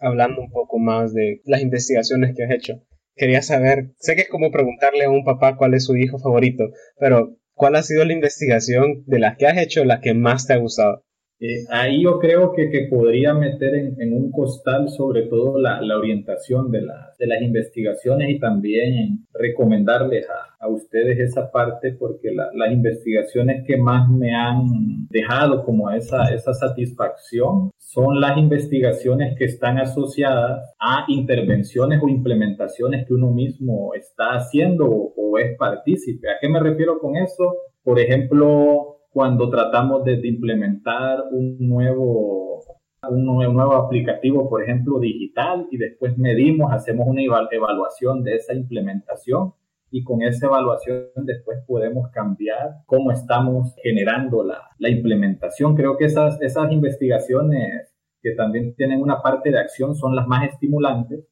[0.00, 2.74] hablando un poco más de las investigaciones que has hecho.
[3.14, 6.70] Quería saber, sé que es como preguntarle a un papá cuál es su hijo favorito,
[6.98, 10.52] pero ¿cuál ha sido la investigación de las que has hecho la que más te
[10.52, 11.02] ha gustado?
[11.38, 15.82] Eh, ahí yo creo que, que podría meter en, en, un costal sobre todo la,
[15.82, 21.92] la orientación de, la, de, las investigaciones y también recomendarles a, a ustedes esa parte
[21.92, 28.38] porque la, las investigaciones que más me han dejado como esa, esa satisfacción son las
[28.38, 35.38] investigaciones que están asociadas a intervenciones o implementaciones que uno mismo está haciendo o, o
[35.38, 36.30] es partícipe.
[36.30, 37.56] ¿A qué me refiero con eso?
[37.84, 42.62] Por ejemplo, cuando tratamos de, implementar un nuevo,
[43.08, 49.54] un nuevo, aplicativo, por ejemplo, digital, y después medimos, hacemos una evaluación de esa implementación
[49.90, 55.74] y con esa evaluación después podemos cambiar cómo estamos generando la, la implementación.
[55.74, 60.46] Creo que esas, esas investigaciones que también tienen una parte de acción son las más
[60.46, 61.24] estimulantes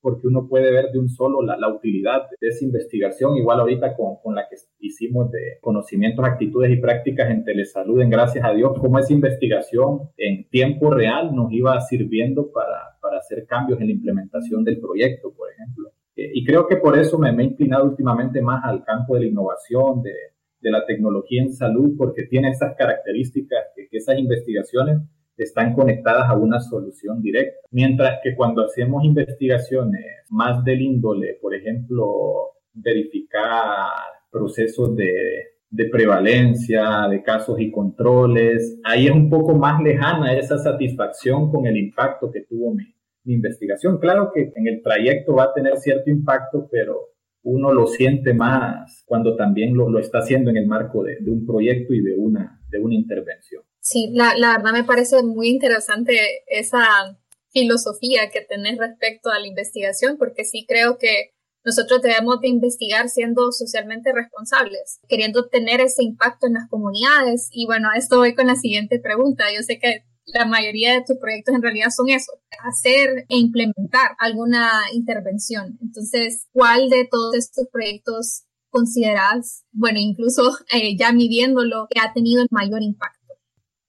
[0.00, 3.96] porque uno puede ver de un solo la, la utilidad de esa investigación, igual ahorita
[3.96, 8.52] con, con, la que hicimos de conocimientos, actitudes y prácticas en telesalud, en gracias a
[8.52, 13.88] Dios, cómo esa investigación en tiempo real nos iba sirviendo para, para hacer cambios en
[13.88, 15.90] la implementación del proyecto, por ejemplo.
[16.16, 19.20] Eh, y creo que por eso me, me, he inclinado últimamente más al campo de
[19.22, 20.12] la innovación, de,
[20.60, 24.98] de la tecnología en salud, porque tiene esas características que, que esas investigaciones
[25.36, 27.58] están conectadas a una solución directa.
[27.70, 33.90] Mientras que cuando hacemos investigaciones más del índole, por ejemplo, verificar
[34.30, 35.52] procesos de,
[35.90, 41.76] prevalencia, de casos y controles, ahí es un poco más lejana esa satisfacción con el
[41.76, 42.84] impacto que tuvo mi,
[43.28, 43.98] investigación.
[43.98, 47.08] Claro que en el trayecto va a tener cierto impacto, pero
[47.42, 51.44] uno lo siente más cuando también lo, está haciendo en el marco de, de un
[51.44, 53.65] proyecto y de una, de una intervención.
[53.88, 56.18] Sí, la, verdad me parece muy interesante
[56.48, 57.16] esa
[57.50, 63.08] filosofía que tenés respecto a la investigación, porque sí creo que nosotros debemos de investigar
[63.08, 67.48] siendo socialmente responsables, queriendo tener ese impacto en las comunidades.
[67.52, 69.44] Y bueno, a esto voy con la siguiente pregunta.
[69.54, 72.32] Yo sé que la mayoría de tus proyectos en realidad son eso,
[72.64, 75.78] hacer e implementar alguna intervención.
[75.80, 82.42] Entonces, ¿cuál de todos estos proyectos consideras, bueno, incluso eh, ya midiéndolo, que ha tenido
[82.42, 83.15] el mayor impacto?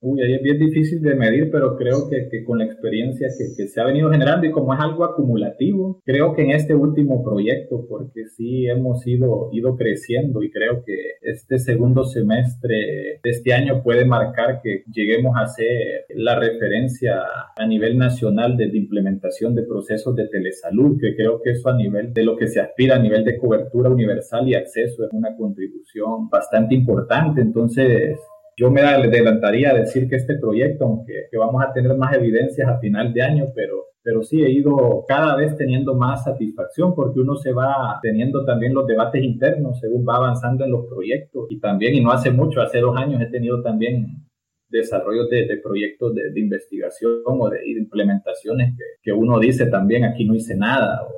[0.00, 3.46] Uy, ahí es bien difícil de medir, pero creo que, que con la experiencia que,
[3.56, 7.24] que, se ha venido generando y como es algo acumulativo, creo que en este último
[7.24, 13.52] proyecto, porque sí hemos ido, ido creciendo y creo que este segundo semestre de este
[13.52, 17.20] año puede marcar que lleguemos a ser la referencia
[17.56, 21.76] a nivel nacional de, de implementación de procesos de telesalud, que creo que eso a
[21.76, 25.36] nivel de lo que se aspira, a nivel de cobertura universal y acceso, es una
[25.36, 27.40] contribución bastante importante.
[27.40, 28.16] Entonces,
[28.58, 32.80] yo me adelantaría a decir que este proyecto, aunque vamos a tener más evidencias a
[32.80, 37.36] final de año, pero, pero sí he ido cada vez teniendo más satisfacción porque uno
[37.36, 41.94] se va teniendo también los debates internos según va avanzando en los proyectos y también,
[41.94, 44.26] y no hace mucho, hace dos años he tenido también
[44.68, 50.34] desarrollos de, proyectos de, investigación o de, implementaciones que, que, uno dice también aquí no
[50.34, 51.17] hice nada o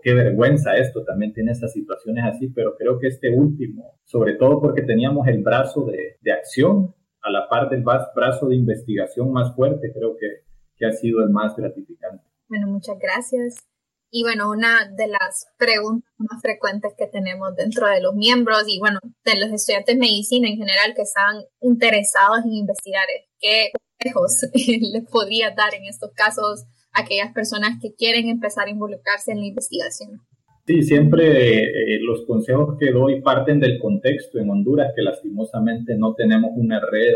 [0.00, 4.60] qué vergüenza esto, también tiene esas situaciones así, pero creo que este último, sobre todo
[4.60, 9.54] porque teníamos el brazo de, de acción a la par del brazo de investigación más
[9.54, 10.44] fuerte, creo que,
[10.76, 12.24] que ha sido el más gratificante.
[12.48, 13.64] Bueno, muchas gracias.
[14.14, 18.78] Y bueno, una de las preguntas más frecuentes que tenemos dentro de los miembros y
[18.78, 23.72] bueno, de los estudiantes de medicina en general que están interesados en investigar es qué
[23.72, 24.50] consejos
[24.92, 29.46] les podría dar en estos casos aquellas personas que quieren empezar a involucrarse en la
[29.46, 30.20] investigación.
[30.66, 36.14] Sí, siempre eh, los consejos que doy parten del contexto en Honduras, que lastimosamente no
[36.14, 37.14] tenemos una red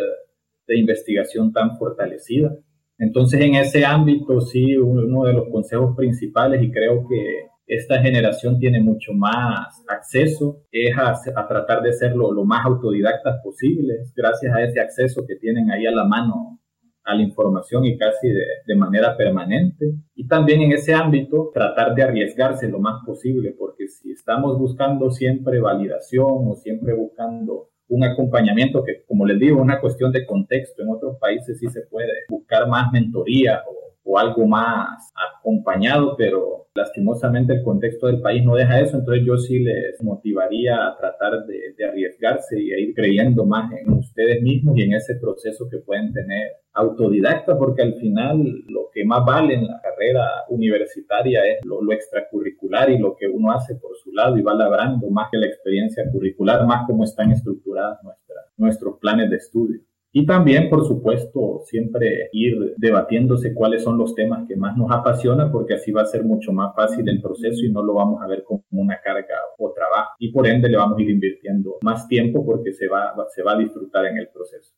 [0.66, 2.56] de investigación tan fortalecida.
[2.98, 8.58] Entonces, en ese ámbito, sí, uno de los consejos principales, y creo que esta generación
[8.58, 11.14] tiene mucho más acceso, es a,
[11.46, 15.86] tratar de ser lo, lo, más autodidactas posibles, gracias a ese acceso que tienen ahí
[15.86, 16.60] a la mano
[17.06, 19.94] a la información y casi de, manera permanente.
[20.14, 25.10] Y también en ese ámbito tratar de arriesgarse lo más posible, porque si estamos buscando
[25.10, 30.82] siempre validación o siempre buscando un acompañamiento que, como les digo, una cuestión de contexto,
[30.82, 36.68] en otros países sí se puede buscar más mentoría o o algo más acompañado, pero
[36.76, 41.44] lastimosamente el contexto del país no deja eso, entonces yo sí les motivaría a tratar
[41.46, 45.78] de, arriesgarse y a ir creyendo más en ustedes mismos y en ese proceso que
[45.78, 48.38] pueden tener autodidacta, porque al final
[48.68, 53.52] lo que más vale en la carrera universitaria es lo, extracurricular y lo que uno
[53.52, 57.32] hace por su lado y va labrando más que la experiencia curricular, más cómo están
[57.32, 59.80] estructuradas nuestras, nuestros planes de estudio.
[60.18, 65.52] Y también, por supuesto, siempre ir debatiéndose cuáles son los temas que más nos apasionan,
[65.52, 68.26] porque así va a ser mucho más fácil el proceso y no lo vamos a
[68.26, 70.12] ver como una carga o trabajo.
[70.18, 73.52] Y por ende le vamos a ir invirtiendo más tiempo porque se va, se va
[73.52, 74.72] a disfrutar en el proceso.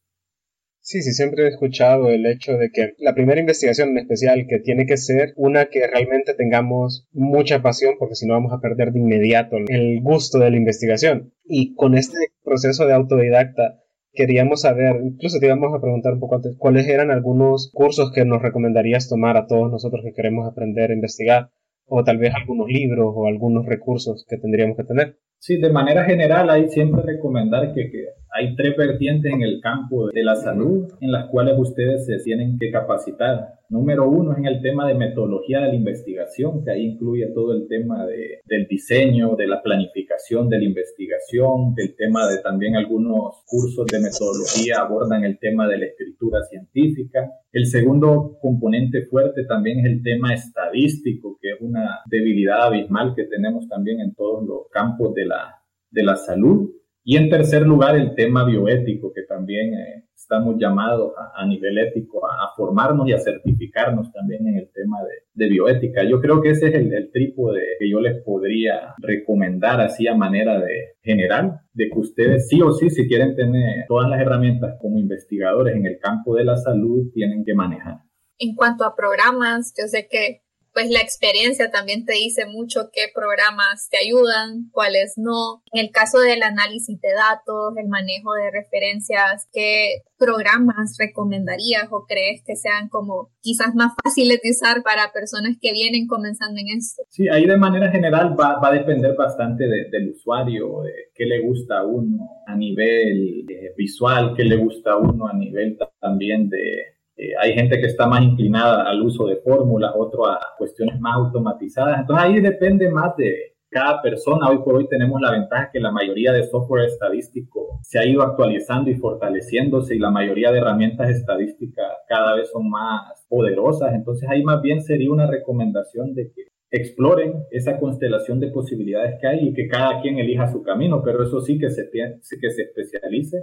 [0.81, 4.59] Sí, sí, siempre he escuchado el hecho de que la primera investigación en especial que
[4.59, 8.91] tiene que ser una que realmente tengamos mucha pasión porque si no vamos a perder
[8.91, 11.33] de inmediato el gusto de la investigación.
[11.45, 16.37] Y con este proceso de autodidacta queríamos saber, incluso te íbamos a preguntar un poco
[16.37, 20.91] antes, cuáles eran algunos cursos que nos recomendarías tomar a todos nosotros que queremos aprender
[20.91, 21.51] a investigar,
[21.87, 25.17] o tal vez algunos libros o algunos recursos que tendríamos que tener.
[25.39, 30.09] Sí, de manera general hay siempre recomendar que, que hay tres vertientes en el campo
[30.09, 33.55] de la salud en las cuales ustedes se tienen que capacitar.
[33.71, 37.53] Número uno es en el tema de metodología de la investigación, que ahí incluye todo
[37.53, 42.77] el tema de, del diseño, de la planificación de la investigación, del tema de también
[42.77, 47.31] algunos cursos de metodología abordan el tema de la escritura científica.
[47.53, 53.25] El segundo componente fuerte también es el tema estadístico, que es una debilidad abismal que
[53.25, 55.57] tenemos también en todos los campos de la,
[55.91, 56.71] de la salud.
[57.05, 62.27] Y en tercer lugar, el tema bioético, que también eh, estamos llamados a, nivel ético
[62.27, 64.99] a, formarnos y a certificarnos también en el tema
[65.33, 66.05] de, bioética.
[66.05, 70.15] Yo creo que ese es el, el trípode que yo les podría recomendar así a
[70.15, 74.77] manera de general, de que ustedes sí o sí, si quieren tener todas las herramientas
[74.81, 78.01] como investigadores en el campo de la salud, tienen que manejar.
[78.39, 80.43] En cuanto a programas, yo sé que
[80.79, 85.65] pues la experiencia también te dice mucho qué programas te ayudan, cuáles no.
[85.73, 92.07] En el caso del análisis de datos, el manejo de referencias, ¿qué programas recomendarías o
[92.07, 96.79] crees que sean como quizás más fáciles de usar para personas que vienen comenzando en
[96.79, 97.03] esto?
[97.09, 101.79] Sí, ahí de manera general va, a depender bastante del usuario, de qué le gusta
[101.81, 106.98] a uno a nivel eh, visual, qué le gusta a uno a nivel también de
[107.19, 111.17] eh, hay gente que está más inclinada al uso de fórmulas, otro a cuestiones más
[111.17, 112.01] automatizadas.
[112.01, 114.49] Entonces ahí depende más de cada persona.
[114.49, 118.23] Hoy por hoy tenemos la ventaja que la mayoría de software estadístico se ha ido
[118.23, 123.95] actualizando y fortaleciéndose y la mayoría de herramientas estadísticas cada vez son más poderosas.
[123.95, 129.27] Entonces ahí más bien sería una recomendación de que exploren esa constelación de posibilidades que
[129.27, 132.63] hay y que cada quien elija su camino, pero eso sí que se, que se
[132.63, 133.43] especialice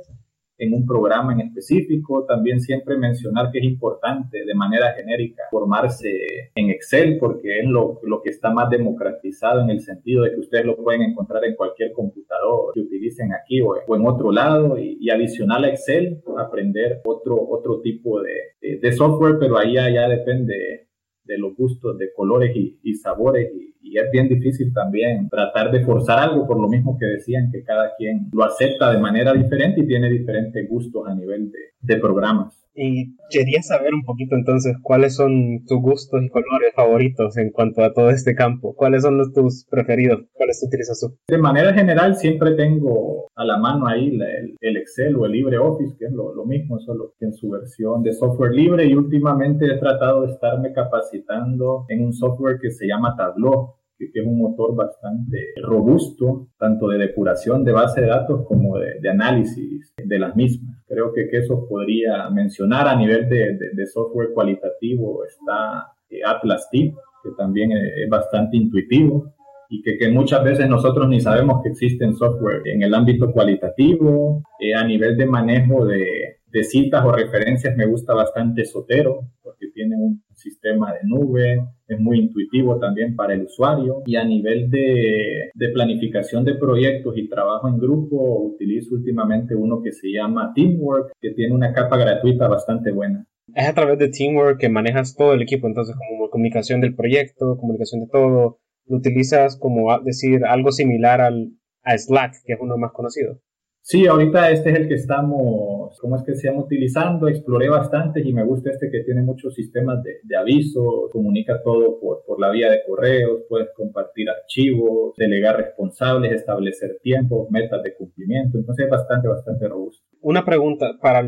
[0.57, 2.25] en un programa en específico.
[2.25, 7.99] También siempre mencionar que es importante de manera genérica formarse en Excel porque es lo,
[8.03, 11.55] lo que está más democratizado en el sentido de que ustedes lo pueden encontrar en
[11.55, 17.37] cualquier computador que utilicen aquí o, en otro lado y, adicional a Excel aprender otro,
[17.47, 20.87] otro tipo de, de, software, pero ahí ya, depende
[21.23, 25.71] de los gustos de colores y, y sabores y, y es bien difícil también tratar
[25.71, 29.31] de forzar algo por lo mismo que decían que cada quien lo acepta de manera
[29.31, 32.64] diferente y tiene diferentes gustos a nivel de, de programas.
[32.75, 37.83] Y quería saber un poquito entonces cuáles son tus gustos y colores favoritos en cuanto
[37.83, 38.75] a todo este campo.
[38.75, 40.25] ¿Cuáles son los tus preferidos?
[40.33, 41.17] ¿Cuáles utilizas tú?
[41.27, 44.17] De manera general siempre tengo a la mano ahí
[44.59, 48.13] el, Excel o el LibreOffice, que es lo, mismo, solo que en su versión de
[48.13, 48.85] software libre.
[48.85, 54.05] Y últimamente he tratado de estarme capacitando en un software que se llama Tableau que,
[54.13, 59.93] es un motor bastante robusto, tanto de depuración de base de datos como de, análisis
[60.03, 60.74] de las mismas.
[60.87, 65.25] Creo que, que, eso podría mencionar a nivel de, de, software cualitativo.
[65.25, 69.33] Está eh, Atlas Tip, que también es bastante intuitivo
[69.69, 74.43] y que, que, muchas veces nosotros ni sabemos que existen software en el ámbito cualitativo.
[74.59, 79.67] Eh, a nivel de manejo de, de citas o referencias me gusta bastante Sotero, porque
[79.73, 84.69] tiene un sistema de nube, es muy intuitivo también para el usuario y a nivel
[84.69, 91.11] de, planificación de proyectos y trabajo en grupo utilizo últimamente uno que se llama Teamwork,
[91.19, 93.25] que tiene una capa gratuita bastante buena.
[93.53, 97.57] Es a través de Teamwork que manejas todo el equipo, entonces como comunicación del proyecto,
[97.57, 101.51] comunicación de todo, lo utilizas como decir algo similar al,
[101.83, 103.39] a Slack, que es uno más conocido.
[103.87, 106.49] Sí, ahorita este es el que estamos, ¿cómo es que se?
[106.49, 107.27] Utilizando.
[107.27, 111.99] Exploré bastante y me gusta este que tiene muchos sistemas de, de aviso, comunica todo
[111.99, 117.93] por, por, la vía de correos, puedes compartir archivos, delegar responsables, establecer tiempos, metas de
[117.93, 118.57] cumplimiento.
[118.57, 120.03] Entonces es bastante, bastante robusto.
[120.19, 121.23] Una pregunta para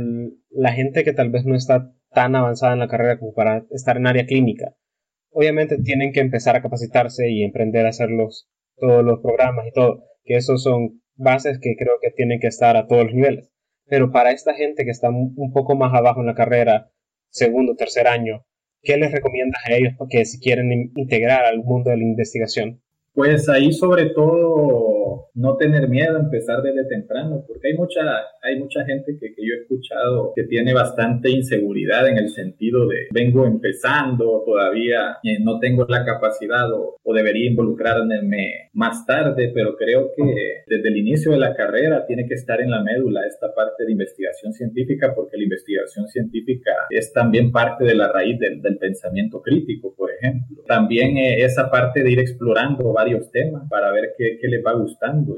[0.49, 3.97] la gente que tal vez no está tan avanzada en la carrera como para estar
[3.97, 4.74] en área clínica.
[5.30, 8.10] Obviamente tienen que empezar a capacitarse y emprender a hacer
[8.78, 12.78] todos los programas y todo, que esos son bases que creo que tienen que estar
[12.78, 13.49] a todos los niveles.
[13.86, 16.91] Pero para esta gente que está un poco más abajo en la carrera,
[17.30, 18.45] segundo, tercer año,
[18.82, 22.82] ¿qué les recomiendas a ellos que si quieren integrar al mundo de la investigación?
[23.13, 24.97] Pues ahí sobre todo
[25.34, 28.01] no tener miedo, empezar desde temprano, porque hay mucha,
[28.41, 32.88] hay mucha gente que, que, yo he escuchado que tiene bastante inseguridad en el sentido
[32.88, 39.51] de vengo empezando, todavía eh, no tengo la capacidad o, o, debería involucrarme más tarde,
[39.53, 43.26] pero creo que desde el inicio de la carrera tiene que estar en la médula
[43.26, 48.38] esta parte de investigación científica, porque la investigación científica es también parte de la raíz
[48.39, 50.62] del, pensamiento crítico, por ejemplo.
[50.68, 52.93] También eh, esa parte de ir explorando
[53.32, 54.72] temas para ver qué, qué les va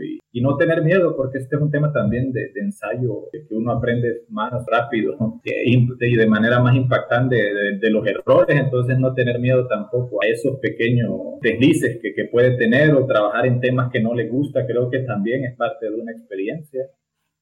[0.01, 3.55] y, y, no tener miedo porque este es un tema también de, de ensayo que
[3.55, 9.39] uno aprende más rápido y de manera más impactante de, los errores, entonces no tener
[9.39, 14.01] miedo tampoco a esos pequeños deslices que, que puede tener o trabajar en temas que
[14.01, 16.81] no le gusta, creo que también es parte de una experiencia.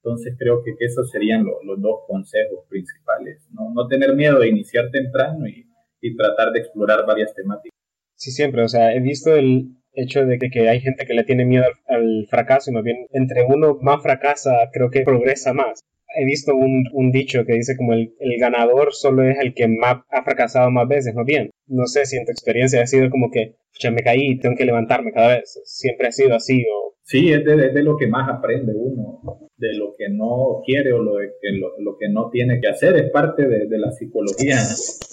[0.03, 3.73] Entonces creo que, que esos serían los dos consejos principales, ¿no?
[3.73, 5.67] no tener miedo de iniciar temprano y,
[6.01, 7.77] y tratar de explorar varias temáticas.
[8.15, 11.45] Sí, siempre, o sea, he visto el, hecho de que, hay gente que le tiene
[11.45, 15.81] miedo al, fracaso y más bien entre uno más fracasa creo que progresa más.
[16.15, 19.97] He visto un, dicho que dice como el, el, ganador solo es el que más
[20.09, 21.49] ha fracasado más veces, más bien.
[21.67, 24.55] No sé si en tu experiencia ha sido como que, ya me caí y tengo
[24.55, 25.59] que levantarme cada vez.
[25.65, 26.95] Siempre ha sido así o...
[27.03, 31.01] Sí, es de, de lo que más aprende uno de lo que no quiere o
[31.01, 32.95] lo, que, lo, que no tiene que hacer.
[32.95, 34.57] Es parte de, la psicología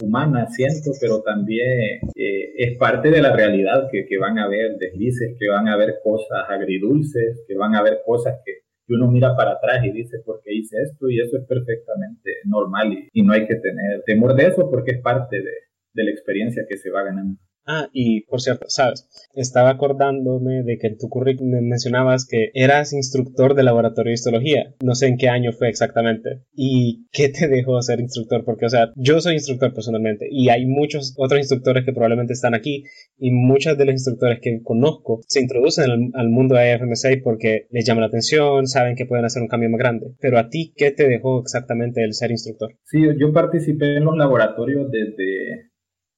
[0.03, 4.77] humana, siento, pero también eh, es parte de la realidad que, que, van a haber
[4.79, 9.35] deslices, que van a haber cosas agridulces, que van a haber cosas que, uno mira
[9.35, 11.09] para atrás y dice, ¿por qué hice esto?
[11.09, 14.91] Y eso es perfectamente normal y, y no hay que tener temor de eso porque
[14.93, 15.53] es parte de,
[15.95, 17.39] de la experiencia que se va ganando.
[17.67, 22.93] Ah, y por cierto, sabes, estaba acordándome de que en tu currículum mencionabas que eras
[22.93, 24.75] instructor de laboratorio de histología.
[24.83, 26.43] No sé en qué año fue exactamente.
[26.55, 28.45] ¿Y qué te dejó ser instructor?
[28.45, 32.55] Porque, o sea, yo soy instructor personalmente y hay muchos otros instructores que probablemente están
[32.55, 32.85] aquí
[33.19, 37.87] y muchos de los instructores que conozco se introducen al, mundo de AFM6 porque les
[37.87, 40.15] llama la atención, saben que pueden hacer un cambio más grande.
[40.21, 42.77] Pero a ti, ¿qué te dejó exactamente el ser instructor?
[42.85, 45.74] Sí, yo participé en los laboratorios desde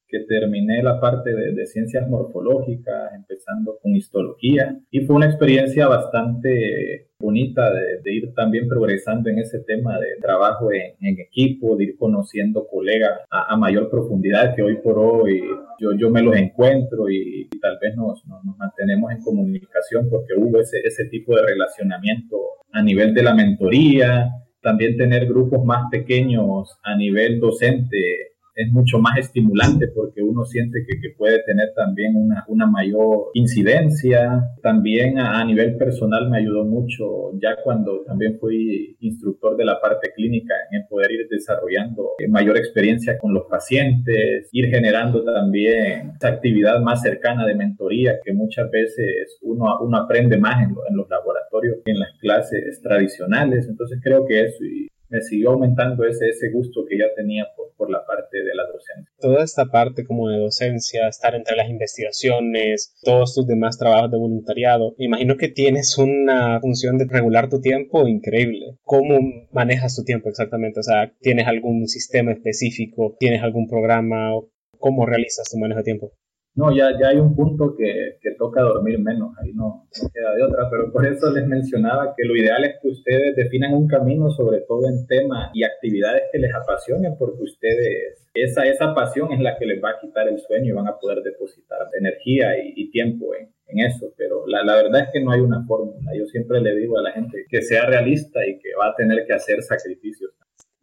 [0.08, 7.08] que terminé la parte de, ciencias morfológicas, empezando con histología, y fue una experiencia bastante
[7.18, 12.66] bonita de, ir también progresando en ese tema de trabajo en, equipo, de ir conociendo
[12.68, 15.42] colegas a, mayor profundidad, que hoy por hoy
[15.80, 20.60] yo, yo me los encuentro y, tal vez nos, nos, mantenemos en comunicación porque hubo
[20.60, 22.36] ese, ese tipo de relacionamiento
[22.72, 24.30] a nivel de la mentoría,
[24.62, 30.84] también tener grupos más pequeños a nivel docente es mucho más estimulante porque uno siente
[30.86, 34.42] que, puede tener también una, una mayor incidencia.
[34.62, 40.12] También a, nivel personal me ayudó mucho ya cuando también fui instructor de la parte
[40.14, 46.80] clínica en poder ir desarrollando mayor experiencia con los pacientes, ir generando también esa actividad
[46.80, 51.92] más cercana de mentoría que muchas veces uno, uno aprende más en, los laboratorios que
[51.92, 53.68] en las clases tradicionales.
[53.68, 54.64] Entonces creo que eso
[55.08, 58.64] me siguió aumentando ese, ese gusto que ya tenía por, por la parte de la
[58.64, 59.12] docencia.
[59.18, 64.18] Toda esta parte como de docencia, estar entre las investigaciones, todos tus demás trabajos de
[64.18, 68.78] voluntariado, imagino que tienes una función de regular tu tiempo increíble.
[68.82, 69.18] ¿Cómo
[69.52, 70.80] manejas tu tiempo exactamente?
[70.80, 73.16] O sea, ¿tienes algún sistema específico?
[73.18, 74.30] ¿Tienes algún programa?
[74.78, 76.12] ¿Cómo realizas tu manejo de tiempo?
[76.56, 80.42] No, ya, ya hay un punto que, que toca dormir menos, ahí no, queda de
[80.42, 84.30] otra, pero por eso les mencionaba que lo ideal es que ustedes definan un camino,
[84.30, 89.40] sobre todo en temas y actividades que les apasionen, porque ustedes, esa, esa pasión es
[89.40, 92.72] la que les va a quitar el sueño y van a poder depositar energía y,
[92.74, 96.12] y tiempo en, en eso, pero la, la, verdad es que no hay una fórmula.
[96.16, 99.26] Yo siempre le digo a la gente que sea realista y que va a tener
[99.26, 100.30] que hacer sacrificios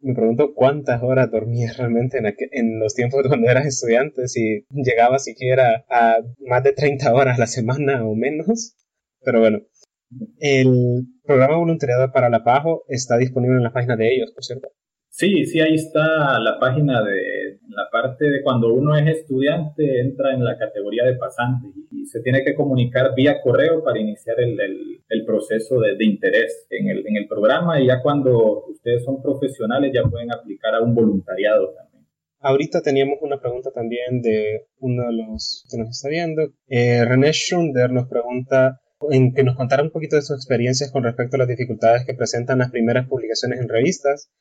[0.04, 5.24] me pregunto cuántas horas dormías realmente en, en, los tiempos cuando eras estudiante, si llegabas
[5.24, 8.76] siquiera a más de 30 horas la semana o menos.
[9.22, 9.60] Pero bueno,
[10.38, 14.68] el programa voluntariado para la PAJO está disponible en la página de ellos, por cierto.
[15.16, 20.34] Sí, sí, ahí está la página de la parte de cuando uno es estudiante, entra
[20.34, 24.58] en la categoría de pasante y se tiene que comunicar vía correo para iniciar el,
[25.08, 29.22] el, proceso de, de, interés en el, en el programa y ya cuando ustedes son
[29.22, 32.08] profesionales ya pueden aplicar a un voluntariado también.
[32.40, 36.42] Ahorita teníamos una pregunta también de uno de los que nos está viendo.
[36.66, 41.04] Eh, René Schunder nos pregunta en que nos contara un poquito de sus experiencias con
[41.04, 44.32] respecto a las dificultades que presentan las primeras publicaciones en revistas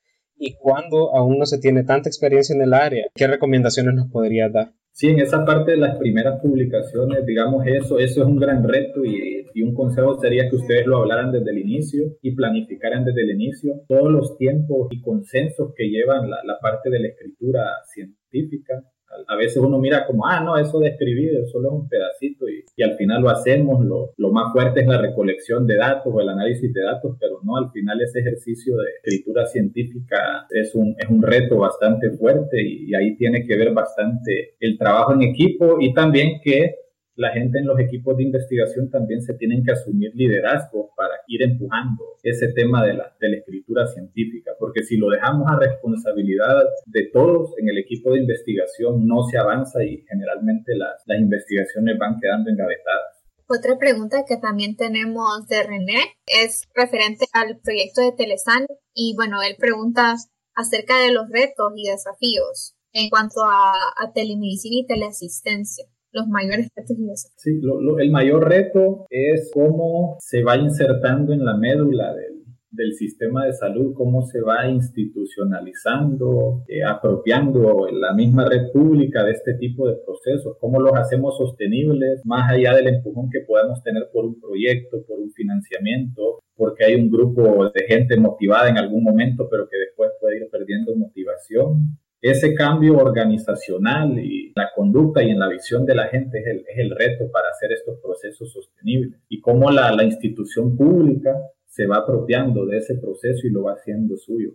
[0.43, 4.49] y cuando aún no se tiene tanta experiencia en el área, ¿qué recomendaciones nos podría
[4.49, 4.73] dar?
[4.91, 9.05] Sí, en esa parte de las primeras publicaciones, digamos eso, eso es un gran reto
[9.05, 13.31] y, un consejo sería que ustedes lo hablaran desde el inicio y planificaran desde el
[13.31, 18.83] inicio todos los tiempos y consensos que llevan la parte de la escritura científica
[19.27, 22.63] a veces uno mira como, ah, no, eso de escribir solo es un pedacito y,
[22.75, 26.21] y al final lo hacemos, lo, lo, más fuerte es la recolección de datos o
[26.21, 30.95] el análisis de datos, pero no, al final ese ejercicio de escritura científica es un,
[30.97, 35.23] es un reto bastante fuerte y, y ahí tiene que ver bastante el trabajo en
[35.23, 36.82] equipo y también que
[37.15, 41.43] la gente en los equipos de investigación también se tienen que asumir liderazgo para ir
[41.43, 47.09] empujando ese tema de la, de escritura científica, porque si lo dejamos a responsabilidad de
[47.13, 52.19] todos en el equipo de investigación, no se avanza y generalmente las, las investigaciones van
[52.19, 53.23] quedando engavetadas.
[53.47, 59.41] Otra pregunta que también tenemos de René es referente al proyecto de Telesan y bueno,
[59.41, 60.15] él pregunta
[60.55, 66.69] acerca de los retos y desafíos en cuanto a, a telemedicina y teleasistencia los mayores
[66.75, 67.07] retos y
[67.37, 67.59] Sí,
[67.99, 72.43] el mayor reto es cómo se va insertando en la médula del,
[72.73, 79.31] del sistema de salud, cómo se va institucionalizando, eh, apropiando la misma red pública de
[79.31, 84.09] este tipo de procesos, cómo los hacemos sostenibles, más allá del empujón que podamos tener
[84.13, 89.03] por un proyecto, por un financiamiento, porque hay un grupo de gente motivada en algún
[89.03, 95.29] momento, pero que después puede ir perdiendo motivación ese cambio organizacional y la conducta y
[95.29, 98.49] en la visión de la gente es el, es el reto para hacer estos procesos
[98.49, 103.63] sostenibles y cómo la, la, institución pública se va apropiando de ese proceso y lo
[103.63, 104.53] va haciendo suyo.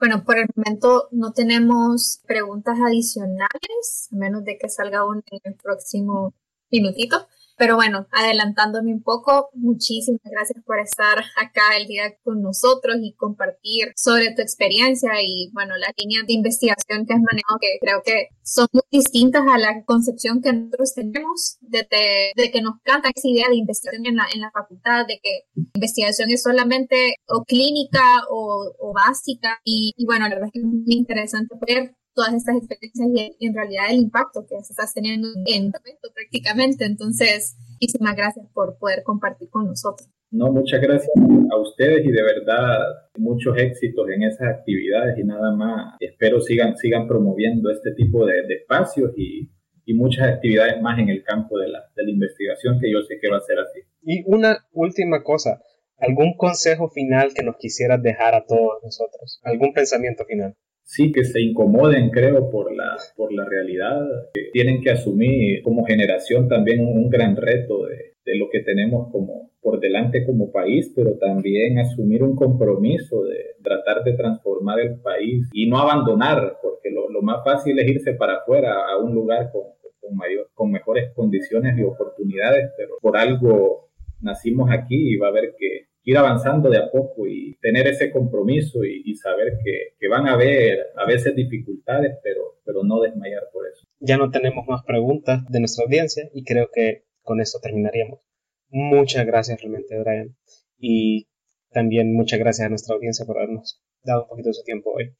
[0.00, 5.52] Bueno, por el momento no tenemos preguntas adicionales, a menos de que salga uno en
[5.52, 6.34] el próximo
[6.70, 7.28] minutito.
[7.56, 13.14] Pero bueno, adelantándome un poco, muchísimas gracias por estar acá el día con nosotros y
[13.14, 18.02] compartir sobre tu experiencia y bueno, las líneas de investigación que has manejado que creo
[18.04, 23.10] que son muy distintas a la concepción que nosotros tenemos desde de que nos canta
[23.14, 27.44] esa idea de investigación en la, en la facultad, de que investigación es solamente o
[27.44, 29.60] clínica o, o básica.
[29.64, 33.54] Y, bueno, la verdad es que es muy interesante ver todas estas experiencias y en
[33.54, 36.84] realidad el impacto que estás teniendo en el momento prácticamente.
[36.84, 40.08] Entonces, muchísimas gracias por poder compartir con nosotros.
[40.32, 41.10] No, muchas gracias
[41.50, 42.78] a ustedes y de verdad
[43.18, 45.96] muchos éxitos en esas actividades y nada más.
[46.00, 49.50] Espero sigan, sigan promoviendo este tipo de, de espacios y,
[49.84, 53.18] y, muchas actividades más en el campo de la, de la investigación que yo sé
[53.20, 53.80] que va a ser así.
[54.02, 55.60] Y una última cosa,
[55.98, 59.38] ¿algún consejo final que nos quisieras dejar a todos nosotros?
[59.44, 60.56] ¿Algún pensamiento final?
[60.92, 63.98] Sí que se incomoden, creo, por la, por la realidad.
[64.34, 69.10] Que tienen que asumir como generación también un, gran reto de, de lo que tenemos
[69.10, 75.00] como por delante como país, pero también asumir un compromiso de tratar de transformar el
[75.00, 79.14] país y no abandonar, porque lo, lo más fácil es irse para afuera a un
[79.14, 79.62] lugar con,
[80.00, 83.88] con, mayor, con mejores condiciones y oportunidades, pero por algo
[84.20, 88.10] nacimos aquí y va a haber que ir avanzando de a poco y tener ese
[88.10, 93.66] compromiso y, saber que, van a haber a veces dificultades, pero, pero no desmayar por
[93.66, 93.86] eso.
[94.00, 98.20] Ya no tenemos más preguntas de nuestra audiencia y creo que con esto terminaríamos.
[98.68, 100.36] Muchas gracias realmente, Brian.
[100.78, 101.28] Y
[101.70, 105.14] también muchas gracias a nuestra audiencia por habernos dado un poquito de su tiempo hoy.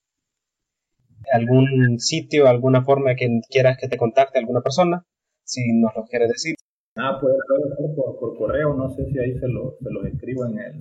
[1.33, 5.07] ¿Algún sitio, alguna forma que quieras que te contacte alguna persona?
[5.45, 6.57] Si nos lo quieres decir.
[6.97, 10.59] Ah, puede, ser por, correo, no sé si ahí se lo, se lo escribo en
[10.59, 10.73] el...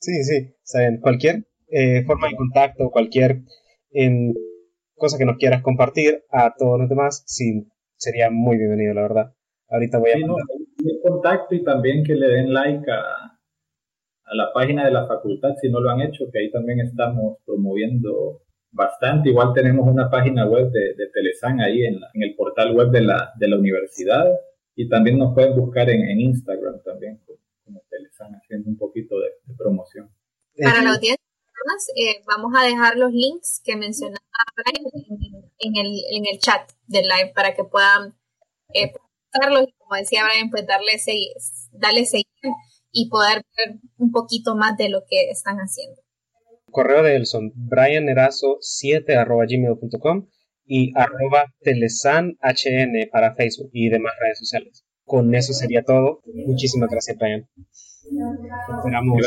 [0.00, 3.42] Sí, sí, saben, cualquier eh, forma de contacto, cualquier
[3.90, 4.34] en,
[4.96, 9.34] cosa que nos quieras compartir a todos los demás, sí, sería muy bienvenido, la verdad.
[9.68, 10.14] Ahorita voy a...
[10.14, 13.00] Sí, contacto y también que le den like a,
[14.24, 17.38] a la página de la facultad si no lo han hecho, que ahí también estamos
[17.46, 18.42] promoviendo
[18.72, 19.28] bastante.
[19.28, 23.02] Igual tenemos una página web de, de Telesan ahí en, en, el portal web de
[23.02, 24.26] la, de la universidad
[24.74, 27.20] y también nos pueden buscar en, en Instagram también
[27.64, 30.10] como Telesan haciendo un poquito de, promoción.
[30.60, 31.24] Para la audiencia,
[31.96, 34.18] eh, vamos a dejar los links que mencionaba
[34.56, 34.84] Brian
[35.58, 38.14] en, el, en el chat del live para que puedan
[38.74, 38.92] eh,
[39.34, 41.32] y como decía Brian, pues darle, seguir,
[41.72, 42.26] darle seguir
[42.90, 46.02] y poder ver un poquito más de lo que están haciendo.
[46.70, 50.28] Correo de Elson, brianerazo7 arroba gmail.com
[50.74, 52.38] y arroba telesanhn
[53.12, 54.86] para Facebook y demás redes sociales.
[55.04, 56.22] Con eso sería todo.
[56.46, 57.46] Muchísimas gracias, Brian.
[58.78, 59.18] Esperamos